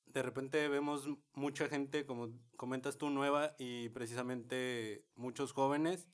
De 0.06 0.22
repente 0.22 0.68
vemos 0.70 1.10
mucha 1.34 1.68
gente, 1.68 2.06
como 2.06 2.30
comentas 2.56 3.00
tú, 3.00 3.10
nueva 3.10 3.56
y 3.58 3.90
precisamente 3.90 5.08
muchos 5.16 5.54
jóvenes. 5.54 6.08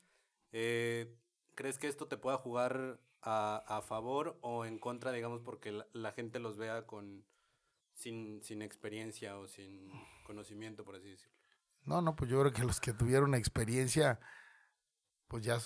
Eh, 0.52 1.14
¿Crees 1.54 1.78
que 1.78 1.86
esto 1.86 2.08
te 2.08 2.16
pueda 2.16 2.38
jugar 2.38 2.98
a, 3.22 3.62
a 3.66 3.82
favor 3.82 4.38
o 4.40 4.64
en 4.64 4.78
contra, 4.78 5.12
digamos, 5.12 5.42
porque 5.42 5.82
la, 5.92 6.12
gente 6.12 6.38
los 6.38 6.56
vea 6.56 6.86
con 6.86 7.24
sin, 7.92 8.42
sin 8.42 8.62
experiencia 8.62 9.38
o 9.38 9.46
sin 9.46 9.90
conocimiento, 10.24 10.84
por 10.84 10.96
así 10.96 11.10
decirlo. 11.10 11.36
No, 11.84 12.00
no, 12.00 12.16
pues 12.16 12.30
yo 12.30 12.40
creo 12.40 12.52
que 12.52 12.64
los 12.64 12.80
que 12.80 12.92
tuvieron 12.92 13.34
experiencia, 13.34 14.20
pues 15.30 15.44
ya, 15.44 15.58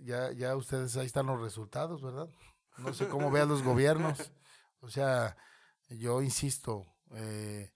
ya, 0.00 0.32
ya 0.32 0.56
ustedes 0.56 0.96
ahí 0.96 1.06
están 1.06 1.26
los 1.26 1.40
resultados, 1.40 2.02
¿verdad? 2.02 2.28
No 2.76 2.92
sé 2.92 3.06
cómo 3.06 3.30
vean 3.30 3.48
los 3.48 3.62
gobiernos. 3.62 4.32
O 4.80 4.88
sea, 4.88 5.36
yo 5.88 6.22
insisto, 6.22 6.86
eh, 7.12 7.72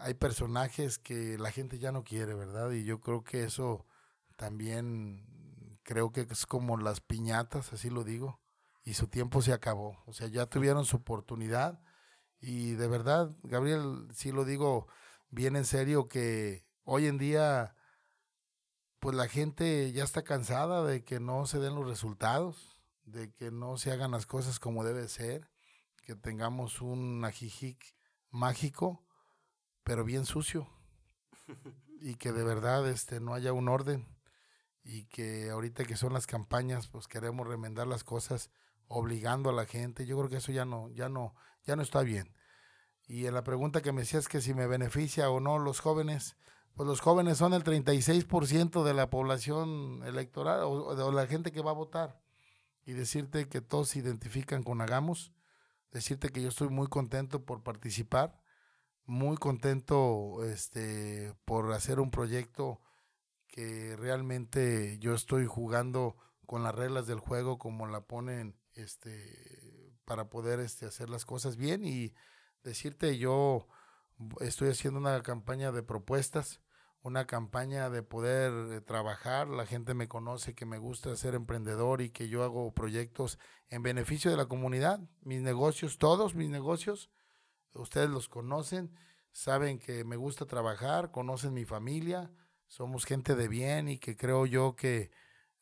hay 0.00 0.14
personajes 0.14 0.98
que 0.98 1.38
la 1.38 1.52
gente 1.52 1.78
ya 1.78 1.92
no 1.92 2.02
quiere, 2.02 2.34
¿verdad? 2.34 2.72
Y 2.72 2.84
yo 2.84 3.00
creo 3.00 3.22
que 3.22 3.44
eso 3.44 3.86
también, 4.34 5.78
creo 5.84 6.10
que 6.10 6.26
es 6.28 6.46
como 6.46 6.76
las 6.76 7.00
piñatas, 7.00 7.72
así 7.72 7.88
lo 7.88 8.02
digo 8.02 8.40
y 8.82 8.94
su 8.94 9.06
tiempo 9.06 9.40
se 9.42 9.52
acabó. 9.52 10.02
O 10.06 10.12
sea, 10.12 10.26
ya 10.26 10.46
tuvieron 10.46 10.84
su 10.84 10.96
oportunidad 10.96 11.80
y 12.40 12.72
de 12.72 12.88
verdad, 12.88 13.36
Gabriel, 13.44 14.08
sí 14.12 14.32
lo 14.32 14.44
digo 14.44 14.88
bien 15.30 15.54
en 15.54 15.64
serio 15.64 16.08
que 16.08 16.64
hoy 16.82 17.06
en 17.06 17.18
día 17.18 17.75
pues 19.06 19.14
la 19.14 19.28
gente 19.28 19.92
ya 19.92 20.02
está 20.02 20.24
cansada 20.24 20.82
de 20.82 21.04
que 21.04 21.20
no 21.20 21.46
se 21.46 21.60
den 21.60 21.76
los 21.76 21.86
resultados, 21.86 22.82
de 23.04 23.32
que 23.32 23.52
no 23.52 23.76
se 23.76 23.92
hagan 23.92 24.10
las 24.10 24.26
cosas 24.26 24.58
como 24.58 24.82
debe 24.82 25.06
ser, 25.06 25.48
que 26.02 26.16
tengamos 26.16 26.80
un 26.80 27.24
ajijic 27.24 27.94
mágico, 28.30 29.06
pero 29.84 30.02
bien 30.02 30.26
sucio. 30.26 30.68
y 32.00 32.16
que 32.16 32.32
de 32.32 32.42
verdad 32.42 32.88
este 32.88 33.20
no 33.20 33.34
haya 33.34 33.52
un 33.52 33.68
orden 33.68 34.08
y 34.82 35.04
que 35.04 35.50
ahorita 35.50 35.84
que 35.84 35.96
son 35.96 36.12
las 36.12 36.26
campañas, 36.26 36.88
pues 36.88 37.06
queremos 37.06 37.46
remendar 37.46 37.86
las 37.86 38.02
cosas 38.02 38.50
obligando 38.88 39.50
a 39.50 39.52
la 39.52 39.66
gente. 39.66 40.04
Yo 40.04 40.16
creo 40.18 40.30
que 40.30 40.38
eso 40.38 40.50
ya 40.50 40.64
no, 40.64 40.90
ya 40.90 41.08
no, 41.08 41.32
ya 41.62 41.76
no 41.76 41.82
está 41.82 42.02
bien. 42.02 42.34
Y 43.06 43.26
en 43.26 43.34
la 43.34 43.44
pregunta 43.44 43.82
que 43.82 43.92
me 43.92 44.00
decías 44.00 44.26
que 44.26 44.40
si 44.40 44.52
me 44.52 44.66
beneficia 44.66 45.30
o 45.30 45.38
no 45.38 45.60
los 45.60 45.78
jóvenes, 45.78 46.36
pues 46.76 46.86
los 46.86 47.00
jóvenes 47.00 47.38
son 47.38 47.54
el 47.54 47.64
36% 47.64 48.84
de 48.84 48.92
la 48.92 49.08
población 49.08 50.02
electoral 50.04 50.60
o, 50.64 50.94
de 50.94 51.12
la 51.12 51.26
gente 51.26 51.50
que 51.50 51.62
va 51.62 51.70
a 51.70 51.74
votar. 51.74 52.20
Y 52.84 52.92
decirte 52.92 53.48
que 53.48 53.62
todos 53.62 53.88
se 53.88 54.00
identifican 54.00 54.62
con 54.62 54.82
Hagamos, 54.82 55.32
decirte 55.90 56.28
que 56.28 56.42
yo 56.42 56.50
estoy 56.50 56.68
muy 56.68 56.86
contento 56.88 57.46
por 57.46 57.62
participar, 57.62 58.38
muy 59.06 59.38
contento 59.38 60.44
este, 60.44 61.34
por 61.46 61.72
hacer 61.72 61.98
un 61.98 62.10
proyecto 62.10 62.82
que 63.48 63.96
realmente 63.96 64.98
yo 64.98 65.14
estoy 65.14 65.46
jugando 65.46 66.16
con 66.44 66.62
las 66.62 66.74
reglas 66.74 67.06
del 67.06 67.20
juego 67.20 67.58
como 67.58 67.86
la 67.86 68.02
ponen 68.02 68.54
este, 68.74 69.94
para 70.04 70.28
poder 70.28 70.60
este, 70.60 70.84
hacer 70.84 71.08
las 71.08 71.24
cosas 71.24 71.56
bien 71.56 71.86
y 71.86 72.12
decirte, 72.62 73.16
yo 73.16 73.66
estoy 74.40 74.68
haciendo 74.68 75.00
una 75.00 75.22
campaña 75.22 75.72
de 75.72 75.82
propuestas, 75.82 76.60
una 77.06 77.24
campaña 77.24 77.88
de 77.88 78.02
poder 78.02 78.72
eh, 78.72 78.80
trabajar, 78.80 79.46
la 79.46 79.64
gente 79.64 79.94
me 79.94 80.08
conoce 80.08 80.56
que 80.56 80.66
me 80.66 80.78
gusta 80.78 81.14
ser 81.14 81.36
emprendedor 81.36 82.02
y 82.02 82.10
que 82.10 82.28
yo 82.28 82.42
hago 82.42 82.74
proyectos 82.74 83.38
en 83.68 83.84
beneficio 83.84 84.28
de 84.28 84.36
la 84.36 84.46
comunidad, 84.46 84.98
mis 85.22 85.40
negocios, 85.40 85.98
todos 85.98 86.34
mis 86.34 86.50
negocios, 86.50 87.08
ustedes 87.74 88.10
los 88.10 88.28
conocen, 88.28 88.92
saben 89.30 89.78
que 89.78 90.02
me 90.02 90.16
gusta 90.16 90.46
trabajar, 90.46 91.12
conocen 91.12 91.54
mi 91.54 91.64
familia, 91.64 92.32
somos 92.66 93.04
gente 93.04 93.36
de 93.36 93.46
bien 93.46 93.88
y 93.88 93.98
que 93.98 94.16
creo 94.16 94.44
yo 94.44 94.74
que 94.74 95.12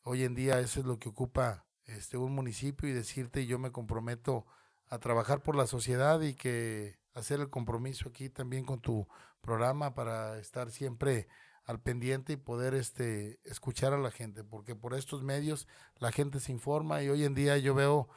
hoy 0.01 0.23
en 0.23 0.33
día 0.33 0.59
eso 0.59 0.79
es 0.79 0.87
lo 0.87 0.97
que 0.97 1.09
ocupa 1.09 1.67
este, 1.85 2.17
un 2.17 2.33
municipio 2.33 2.89
y 2.89 2.93
decirte 2.93 3.45
yo 3.45 3.59
me 3.59 3.71
comprometo 3.71 4.47
a 4.87 4.97
trabajar 4.97 5.43
por 5.43 5.55
la 5.55 5.67
sociedad 5.67 6.19
y 6.21 6.33
que 6.33 6.97
hacer 7.13 7.39
el 7.39 7.49
compromiso 7.49 8.09
aquí 8.09 8.29
también 8.29 8.65
con 8.65 8.81
tu 8.81 9.07
programa 9.45 9.93
para 9.93 10.39
estar 10.39 10.71
siempre 10.71 11.27
al 11.65 11.79
pendiente 11.79 12.33
y 12.33 12.37
poder 12.37 12.73
este 12.73 13.39
escuchar 13.43 13.93
a 13.93 13.97
la 13.97 14.11
gente, 14.11 14.43
porque 14.43 14.75
por 14.75 14.93
estos 14.93 15.23
medios 15.23 15.67
la 15.97 16.11
gente 16.11 16.39
se 16.39 16.51
informa 16.51 17.01
y 17.01 17.09
hoy 17.09 17.23
en 17.23 17.33
día 17.33 17.57
yo 17.57 17.73
veo 17.73 18.09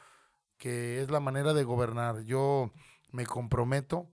que 0.57 1.01
es 1.01 1.09
la 1.09 1.19
manera 1.19 1.53
de 1.53 1.63
gobernar. 1.63 2.23
Yo 2.23 2.71
me 3.11 3.25
comprometo 3.25 4.09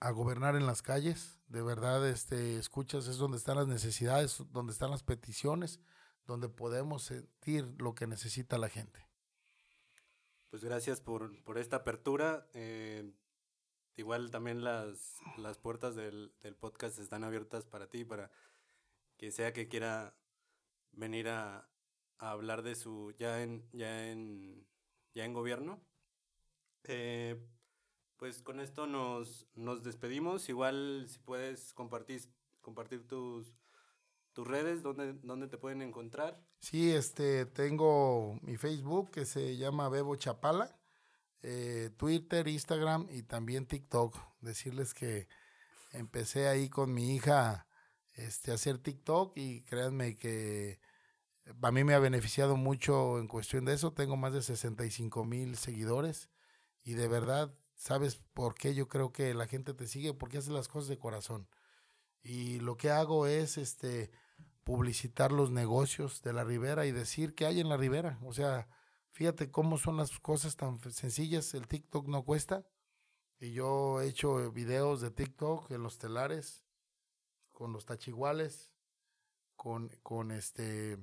a 0.00 0.10
gobernar 0.10 0.54
en 0.54 0.66
las 0.66 0.82
calles, 0.82 1.40
de 1.48 1.62
verdad 1.62 2.06
este 2.08 2.58
escuchas 2.58 3.08
es 3.08 3.16
donde 3.16 3.38
están 3.38 3.56
las 3.56 3.66
necesidades, 3.66 4.42
donde 4.50 4.72
están 4.72 4.90
las 4.90 5.02
peticiones, 5.02 5.80
donde 6.26 6.48
podemos 6.48 7.02
sentir 7.04 7.80
lo 7.80 7.94
que 7.94 8.06
necesita 8.06 8.58
la 8.58 8.68
gente. 8.68 9.08
Pues 10.50 10.62
gracias 10.64 11.00
por, 11.00 11.42
por 11.44 11.58
esta 11.58 11.76
apertura. 11.76 12.46
Eh, 12.54 13.12
igual 13.98 14.30
también 14.30 14.62
las, 14.62 15.16
las 15.36 15.58
puertas 15.58 15.96
del, 15.96 16.32
del, 16.40 16.54
podcast 16.54 16.98
están 16.98 17.24
abiertas 17.24 17.66
para 17.66 17.88
ti, 17.88 18.04
para 18.04 18.30
que 19.16 19.32
sea 19.32 19.52
que 19.52 19.68
quiera 19.68 20.16
venir 20.92 21.28
a, 21.28 21.68
hablar 22.18 22.62
de 22.62 22.74
su, 22.74 23.12
ya 23.16 23.42
en, 23.42 23.68
ya 23.72 24.08
en, 24.08 24.66
ya 25.14 25.24
en 25.24 25.32
gobierno. 25.32 25.80
Eh, 26.84 27.40
pues 28.16 28.42
con 28.42 28.60
esto 28.60 28.86
nos, 28.86 29.46
nos 29.54 29.82
despedimos. 29.84 30.48
Igual 30.48 31.06
si 31.08 31.18
puedes 31.18 31.72
compartir, 31.74 32.22
compartir 32.60 33.06
tus, 33.06 33.54
tus 34.32 34.46
redes, 34.46 34.82
¿dónde, 34.82 35.14
¿dónde 35.22 35.48
te 35.48 35.58
pueden 35.58 35.82
encontrar? 35.82 36.40
Sí, 36.60 36.90
este, 36.90 37.46
tengo 37.46 38.38
mi 38.42 38.56
Facebook 38.56 39.10
que 39.10 39.24
se 39.24 39.56
llama 39.56 39.88
Bebo 39.88 40.16
Chapala, 40.16 40.77
eh, 41.42 41.90
Twitter, 41.96 42.48
Instagram 42.48 43.06
y 43.10 43.22
también 43.22 43.66
TikTok. 43.66 44.16
Decirles 44.40 44.94
que 44.94 45.28
empecé 45.92 46.48
ahí 46.48 46.68
con 46.68 46.92
mi 46.92 47.14
hija 47.14 47.66
este, 48.14 48.50
a 48.50 48.54
hacer 48.54 48.78
TikTok 48.78 49.36
y 49.36 49.62
créanme 49.62 50.16
que 50.16 50.80
a 51.62 51.70
mí 51.70 51.84
me 51.84 51.94
ha 51.94 51.98
beneficiado 51.98 52.56
mucho 52.56 53.18
en 53.18 53.28
cuestión 53.28 53.64
de 53.64 53.74
eso. 53.74 53.92
Tengo 53.92 54.16
más 54.16 54.32
de 54.32 54.42
65 54.42 55.24
mil 55.24 55.56
seguidores 55.56 56.28
y 56.84 56.94
de 56.94 57.08
verdad, 57.08 57.54
¿sabes 57.76 58.20
por 58.34 58.54
qué 58.54 58.74
yo 58.74 58.88
creo 58.88 59.12
que 59.12 59.34
la 59.34 59.46
gente 59.46 59.74
te 59.74 59.86
sigue? 59.86 60.14
Porque 60.14 60.38
hace 60.38 60.50
las 60.50 60.68
cosas 60.68 60.88
de 60.88 60.98
corazón. 60.98 61.48
Y 62.22 62.60
lo 62.60 62.76
que 62.76 62.90
hago 62.90 63.26
es, 63.26 63.58
este, 63.58 64.10
publicitar 64.64 65.32
los 65.32 65.50
negocios 65.50 66.22
de 66.22 66.32
la 66.32 66.44
ribera 66.44 66.86
y 66.86 66.92
decir 66.92 67.34
qué 67.34 67.46
hay 67.46 67.60
en 67.60 67.68
la 67.68 67.76
ribera. 67.76 68.18
O 68.24 68.32
sea, 68.32 68.68
fíjate 69.10 69.50
cómo 69.50 69.78
son 69.78 69.96
las 69.96 70.18
cosas 70.20 70.56
tan 70.56 70.78
sencillas. 70.92 71.54
El 71.54 71.66
TikTok 71.66 72.06
no 72.08 72.24
cuesta. 72.24 72.66
Y 73.40 73.52
yo 73.52 74.00
he 74.00 74.08
hecho 74.08 74.50
videos 74.50 75.00
de 75.00 75.10
TikTok 75.10 75.70
en 75.70 75.82
los 75.82 75.98
telares, 75.98 76.64
con 77.52 77.72
los 77.72 77.84
tachiguales, 77.84 78.72
con, 79.56 79.88
con 80.02 80.32
este 80.32 80.98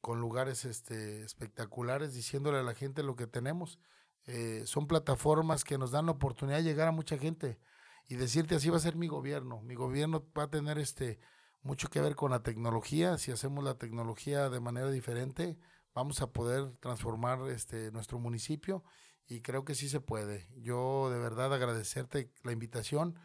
con 0.00 0.20
lugares 0.20 0.64
este, 0.64 1.22
espectaculares, 1.24 2.14
diciéndole 2.14 2.58
a 2.58 2.62
la 2.62 2.74
gente 2.74 3.02
lo 3.02 3.16
que 3.16 3.26
tenemos. 3.26 3.78
Eh, 4.26 4.62
son 4.64 4.86
plataformas 4.86 5.64
que 5.64 5.78
nos 5.78 5.90
dan 5.90 6.06
la 6.06 6.12
oportunidad 6.12 6.58
de 6.58 6.64
llegar 6.64 6.88
a 6.88 6.92
mucha 6.92 7.18
gente 7.18 7.58
y 8.06 8.16
decirte 8.16 8.54
así 8.54 8.70
va 8.70 8.76
a 8.76 8.80
ser 8.80 8.96
mi 8.96 9.08
gobierno. 9.08 9.60
Mi 9.62 9.74
gobierno 9.74 10.26
va 10.36 10.44
a 10.44 10.50
tener 10.50 10.78
este 10.78 11.18
mucho 11.62 11.88
que 11.88 12.00
ver 12.00 12.14
con 12.14 12.30
la 12.30 12.42
tecnología. 12.42 13.18
Si 13.18 13.32
hacemos 13.32 13.64
la 13.64 13.76
tecnología 13.76 14.48
de 14.48 14.60
manera 14.60 14.90
diferente, 14.90 15.58
vamos 15.98 16.22
a 16.22 16.32
poder 16.32 16.76
transformar 16.78 17.40
este 17.48 17.90
nuestro 17.90 18.18
municipio 18.20 18.84
y 19.26 19.40
creo 19.40 19.64
que 19.64 19.74
sí 19.74 19.88
se 19.88 20.00
puede. 20.00 20.48
Yo 20.56 21.10
de 21.10 21.18
verdad 21.18 21.52
agradecerte 21.52 22.32
la 22.44 22.52
invitación, 22.52 23.16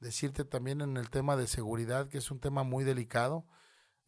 decirte 0.00 0.44
también 0.44 0.80
en 0.80 0.96
el 0.96 1.08
tema 1.08 1.36
de 1.36 1.46
seguridad, 1.46 2.08
que 2.08 2.18
es 2.18 2.30
un 2.30 2.40
tema 2.40 2.64
muy 2.64 2.84
delicado, 2.84 3.46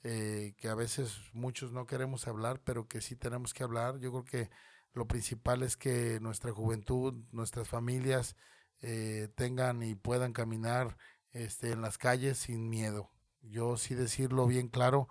eh, 0.02 0.54
que 0.58 0.68
a 0.68 0.74
veces 0.74 1.20
muchos 1.32 1.72
no 1.72 1.86
queremos 1.86 2.26
hablar, 2.26 2.60
pero 2.64 2.88
que 2.88 3.00
sí 3.00 3.14
tenemos 3.14 3.54
que 3.54 3.62
hablar. 3.62 3.98
Yo 3.98 4.10
creo 4.10 4.24
que 4.24 4.50
lo 4.92 5.06
principal 5.06 5.62
es 5.62 5.76
que 5.76 6.18
nuestra 6.20 6.52
juventud, 6.52 7.14
nuestras 7.30 7.68
familias 7.68 8.34
eh, 8.80 9.28
tengan 9.36 9.82
y 9.82 9.94
puedan 9.94 10.32
caminar 10.32 10.96
este, 11.32 11.70
en 11.70 11.82
las 11.82 11.98
calles 11.98 12.38
sin 12.38 12.68
miedo 12.68 13.10
yo 13.42 13.76
sí 13.76 13.94
decirlo 13.94 14.46
bien 14.46 14.68
claro, 14.68 15.08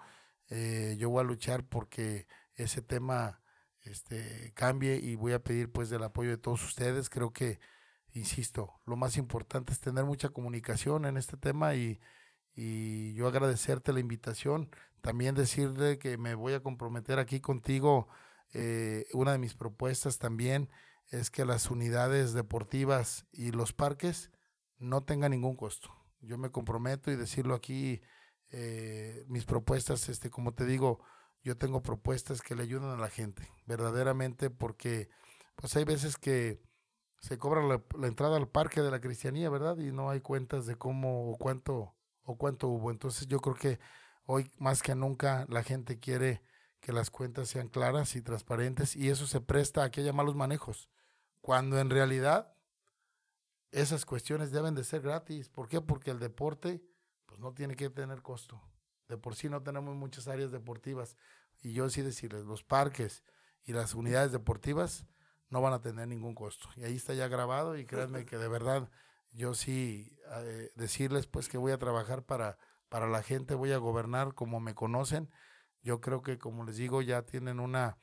eh, 0.50 0.96
yo 0.98 1.10
voy 1.10 1.22
a 1.22 1.24
luchar 1.24 1.64
porque 1.66 2.28
ese 2.58 2.82
tema 2.82 3.42
este, 3.82 4.52
cambie 4.56 4.98
y 4.98 5.16
voy 5.16 5.34
a 5.34 5.44
pedir 5.44 5.72
pues 5.72 5.90
del 5.90 6.04
apoyo 6.04 6.32
de 6.32 6.38
todos 6.38 6.64
ustedes. 6.64 7.10
Creo 7.10 7.32
que, 7.32 7.60
insisto, 8.12 8.82
lo 8.86 8.96
más 8.98 9.18
importante 9.18 9.72
es 9.72 9.80
tener 9.80 10.04
mucha 10.04 10.30
comunicación 10.30 11.06
en 11.06 11.18
este 11.18 11.38
tema 11.38 11.76
y, 11.76 12.00
y 12.54 13.14
yo 13.14 13.28
agradecerte 13.28 13.94
la 13.94 14.00
invitación. 14.00 14.70
También 15.02 15.36
decirle 15.36 16.00
que 16.00 16.18
me 16.18 16.36
voy 16.36 16.54
a 16.54 16.62
comprometer 16.62 17.20
aquí 17.20 17.40
contigo. 17.40 18.08
Eh, 18.54 19.06
una 19.14 19.32
de 19.32 19.38
mis 19.38 19.54
propuestas 19.54 20.18
también 20.18 20.70
es 21.10 21.32
que 21.32 21.46
las 21.46 21.70
unidades 21.70 22.34
deportivas 22.34 23.26
y 23.32 23.52
los 23.52 23.72
parques 23.74 24.32
no 24.78 25.04
tengan 25.04 25.32
ningún 25.32 25.56
costo. 25.56 25.90
Yo 26.20 26.38
me 26.38 26.52
comprometo 26.52 27.12
y 27.12 27.16
decirlo 27.16 27.56
aquí 27.56 28.02
eh, 28.50 29.24
mis 29.28 29.46
propuestas, 29.46 30.10
este, 30.10 30.30
como 30.30 30.54
te 30.54 30.66
digo, 30.66 31.04
yo 31.48 31.56
tengo 31.56 31.82
propuestas 31.82 32.42
que 32.42 32.56
le 32.56 32.64
ayudan 32.64 32.90
a 32.90 33.02
la 33.02 33.10
gente, 33.10 33.50
verdaderamente, 33.66 34.50
porque 34.50 35.08
pues 35.56 35.74
hay 35.78 35.86
veces 35.86 36.18
que 36.18 36.62
se 37.22 37.38
cobra 37.38 37.64
la, 37.64 37.82
entrada 38.06 38.36
al 38.36 38.50
parque 38.50 38.82
de 38.82 38.92
la 38.92 39.00
cristianía, 39.00 39.50
¿verdad? 39.50 39.78
Y 39.78 39.94
no 39.94 40.10
hay 40.10 40.20
cuentas 40.20 40.66
de 40.66 40.76
cómo 40.76 41.32
o 41.32 41.38
cuánto 41.38 41.96
o 42.24 42.38
cuánto 42.38 42.68
hubo. 42.68 42.92
Entonces 42.92 43.28
yo 43.28 43.40
creo 43.40 43.56
que 43.56 43.80
hoy 44.26 44.52
más 44.58 44.84
que 44.84 44.94
nunca 44.94 45.46
la 45.48 45.64
gente 45.64 46.00
quiere 46.00 46.44
que 46.82 46.92
las 46.92 47.12
cuentas 47.12 47.48
sean 47.48 47.70
claras 47.70 48.18
y 48.18 48.22
transparentes 48.22 48.98
y 48.98 49.10
eso 49.10 49.26
se 49.26 49.40
presta 49.40 49.86
a 49.86 49.90
que 49.90 50.02
haya 50.02 50.12
malos 50.12 50.36
manejos. 50.36 50.90
Cuando 51.40 51.80
en 51.80 51.90
realidad 51.90 52.54
esas 53.72 54.04
cuestiones 54.06 54.52
deben 54.52 54.76
de 54.76 54.84
ser 54.84 55.02
gratis. 55.02 55.48
¿Por 55.48 55.70
qué? 55.70 55.80
Porque 55.80 56.12
el 56.12 56.20
deporte 56.20 56.84
pues 57.26 57.40
no 57.40 57.54
tiene 57.54 57.78
que 57.78 57.90
tener 57.90 58.22
costo. 58.22 58.62
De 59.08 59.18
por 59.18 59.36
sí 59.36 59.48
no 59.50 59.64
tenemos 59.64 59.96
muchas 59.96 60.28
áreas 60.28 60.52
deportivas. 60.52 61.16
Y 61.62 61.74
yo 61.74 61.90
sí 61.90 62.02
decirles, 62.02 62.46
los 62.46 62.64
parques 62.64 63.24
y 63.64 63.74
las 63.74 63.94
unidades 63.94 64.32
deportivas 64.32 65.06
no 65.50 65.62
van 65.62 65.74
a 65.74 65.82
tener 65.82 66.08
ningún 66.08 66.36
costo. 66.36 66.70
Y 66.76 66.84
ahí 66.84 66.96
está 66.96 67.14
ya 67.14 67.28
grabado 67.28 67.78
y 67.78 67.86
créanme 67.86 68.26
que 68.26 68.38
de 68.38 68.48
verdad 68.48 68.90
yo 69.32 69.54
sí 69.54 70.18
eh, 70.36 70.72
decirles 70.76 71.28
pues 71.28 71.50
que 71.50 71.58
voy 71.58 71.72
a 71.72 71.78
trabajar 71.78 72.24
para, 72.24 72.58
para 72.90 73.08
la 73.08 73.24
gente, 73.24 73.56
voy 73.56 73.72
a 73.72 73.78
gobernar 73.78 74.34
como 74.34 74.60
me 74.60 74.76
conocen. 74.76 75.30
Yo 75.82 76.02
creo 76.02 76.22
que 76.22 76.38
como 76.38 76.64
les 76.66 76.78
digo 76.78 77.02
ya 77.02 77.24
tienen 77.24 77.60
una, 77.60 77.98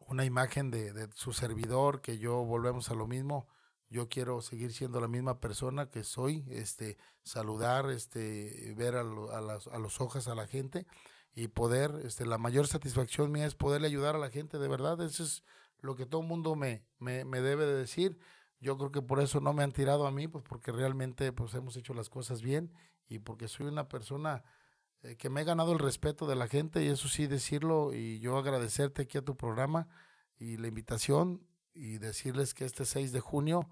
una 0.00 0.24
imagen 0.24 0.70
de, 0.70 0.92
de 0.92 1.08
su 1.14 1.32
servidor, 1.32 2.00
que 2.00 2.18
yo 2.18 2.44
volvemos 2.44 2.90
a 2.90 2.94
lo 2.94 3.06
mismo 3.06 3.48
yo 3.90 4.08
quiero 4.08 4.40
seguir 4.40 4.72
siendo 4.72 5.00
la 5.00 5.08
misma 5.08 5.40
persona 5.40 5.90
que 5.90 6.04
soy, 6.04 6.44
este, 6.48 6.96
saludar, 7.24 7.90
este, 7.90 8.72
ver 8.76 8.94
a, 8.94 9.00
a, 9.00 9.40
las, 9.40 9.66
a 9.66 9.78
los 9.78 10.00
ojos 10.00 10.28
a 10.28 10.36
la 10.36 10.46
gente 10.46 10.86
y 11.34 11.48
poder, 11.48 12.00
este, 12.04 12.26
la 12.26 12.38
mayor 12.38 12.66
satisfacción 12.66 13.30
mía 13.30 13.46
es 13.46 13.54
poderle 13.54 13.86
ayudar 13.86 14.16
a 14.16 14.18
la 14.18 14.30
gente, 14.30 14.58
de 14.58 14.68
verdad, 14.68 15.00
eso 15.00 15.22
es 15.22 15.44
lo 15.80 15.94
que 15.94 16.06
todo 16.06 16.22
el 16.22 16.26
mundo 16.26 16.56
me, 16.56 16.84
me, 16.98 17.24
me 17.24 17.40
debe 17.40 17.66
de 17.66 17.74
decir. 17.74 18.18
Yo 18.60 18.76
creo 18.76 18.90
que 18.90 19.00
por 19.00 19.20
eso 19.20 19.40
no 19.40 19.52
me 19.54 19.62
han 19.62 19.72
tirado 19.72 20.06
a 20.06 20.10
mí, 20.10 20.28
pues 20.28 20.44
porque 20.46 20.72
realmente 20.72 21.32
pues 21.32 21.54
hemos 21.54 21.76
hecho 21.76 21.94
las 21.94 22.10
cosas 22.10 22.42
bien 22.42 22.72
y 23.08 23.18
porque 23.18 23.48
soy 23.48 23.66
una 23.66 23.88
persona 23.88 24.44
eh, 25.02 25.16
que 25.16 25.30
me 25.30 25.40
he 25.40 25.44
ganado 25.44 25.72
el 25.72 25.78
respeto 25.78 26.26
de 26.26 26.36
la 26.36 26.46
gente 26.46 26.84
y 26.84 26.88
eso 26.88 27.08
sí 27.08 27.26
decirlo 27.26 27.94
y 27.94 28.20
yo 28.20 28.36
agradecerte 28.36 29.02
aquí 29.02 29.16
a 29.16 29.24
tu 29.24 29.36
programa 29.36 29.88
y 30.38 30.58
la 30.58 30.68
invitación 30.68 31.46
y 31.72 31.98
decirles 31.98 32.52
que 32.52 32.66
este 32.66 32.84
6 32.84 33.12
de 33.12 33.20
junio 33.20 33.68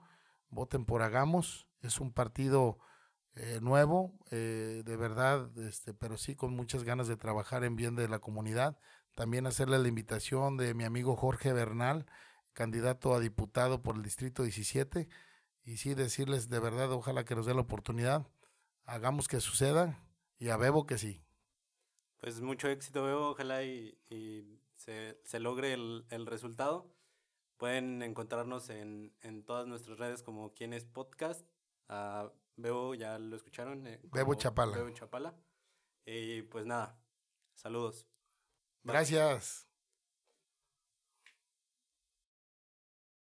voten 0.48 0.86
por 0.86 1.02
Hagamos. 1.02 1.66
Es 1.82 2.00
un 2.00 2.12
partido 2.12 2.78
eh, 3.40 3.60
nuevo, 3.62 4.12
eh, 4.32 4.82
de 4.84 4.96
verdad, 4.96 5.48
este, 5.58 5.94
pero 5.94 6.16
sí 6.16 6.34
con 6.34 6.56
muchas 6.56 6.82
ganas 6.82 7.06
de 7.06 7.16
trabajar 7.16 7.62
en 7.62 7.76
bien 7.76 7.94
de 7.94 8.08
la 8.08 8.18
comunidad. 8.18 8.76
También 9.14 9.46
hacerle 9.46 9.78
la 9.78 9.86
invitación 9.86 10.56
de 10.56 10.74
mi 10.74 10.82
amigo 10.82 11.14
Jorge 11.14 11.52
Bernal, 11.52 12.04
candidato 12.52 13.14
a 13.14 13.20
diputado 13.20 13.80
por 13.80 13.94
el 13.94 14.02
Distrito 14.02 14.42
17. 14.42 15.08
Y 15.62 15.76
sí 15.76 15.94
decirles 15.94 16.48
de 16.48 16.58
verdad, 16.58 16.90
ojalá 16.90 17.24
que 17.24 17.36
nos 17.36 17.46
dé 17.46 17.54
la 17.54 17.60
oportunidad. 17.60 18.26
Hagamos 18.84 19.28
que 19.28 19.38
suceda 19.38 20.02
y 20.36 20.48
a 20.48 20.56
Bebo 20.56 20.84
que 20.84 20.98
sí. 20.98 21.22
Pues 22.16 22.40
mucho 22.40 22.66
éxito, 22.66 23.04
Bebo. 23.04 23.28
Ojalá 23.28 23.62
y, 23.62 23.96
y 24.10 24.58
se, 24.74 25.20
se, 25.22 25.38
logre 25.38 25.74
el, 25.74 26.06
el 26.10 26.26
resultado. 26.26 26.92
Pueden 27.56 28.02
encontrarnos 28.02 28.68
en, 28.70 29.14
en 29.20 29.44
todas 29.44 29.68
nuestras 29.68 29.96
redes 29.98 30.24
como 30.24 30.54
Quién 30.54 30.72
es 30.72 30.84
Podcast. 30.84 31.46
Uh, 31.88 32.30
Bebo, 32.58 32.94
ya 32.94 33.18
lo 33.18 33.36
escucharon. 33.36 33.86
Eh, 33.86 34.00
Bebo 34.02 34.34
Chapala. 34.34 34.76
Bebo 34.76 34.90
Chapala. 34.90 35.34
Y 36.04 36.42
pues 36.42 36.66
nada, 36.66 37.00
saludos. 37.54 38.06
Gracias. 38.82 39.67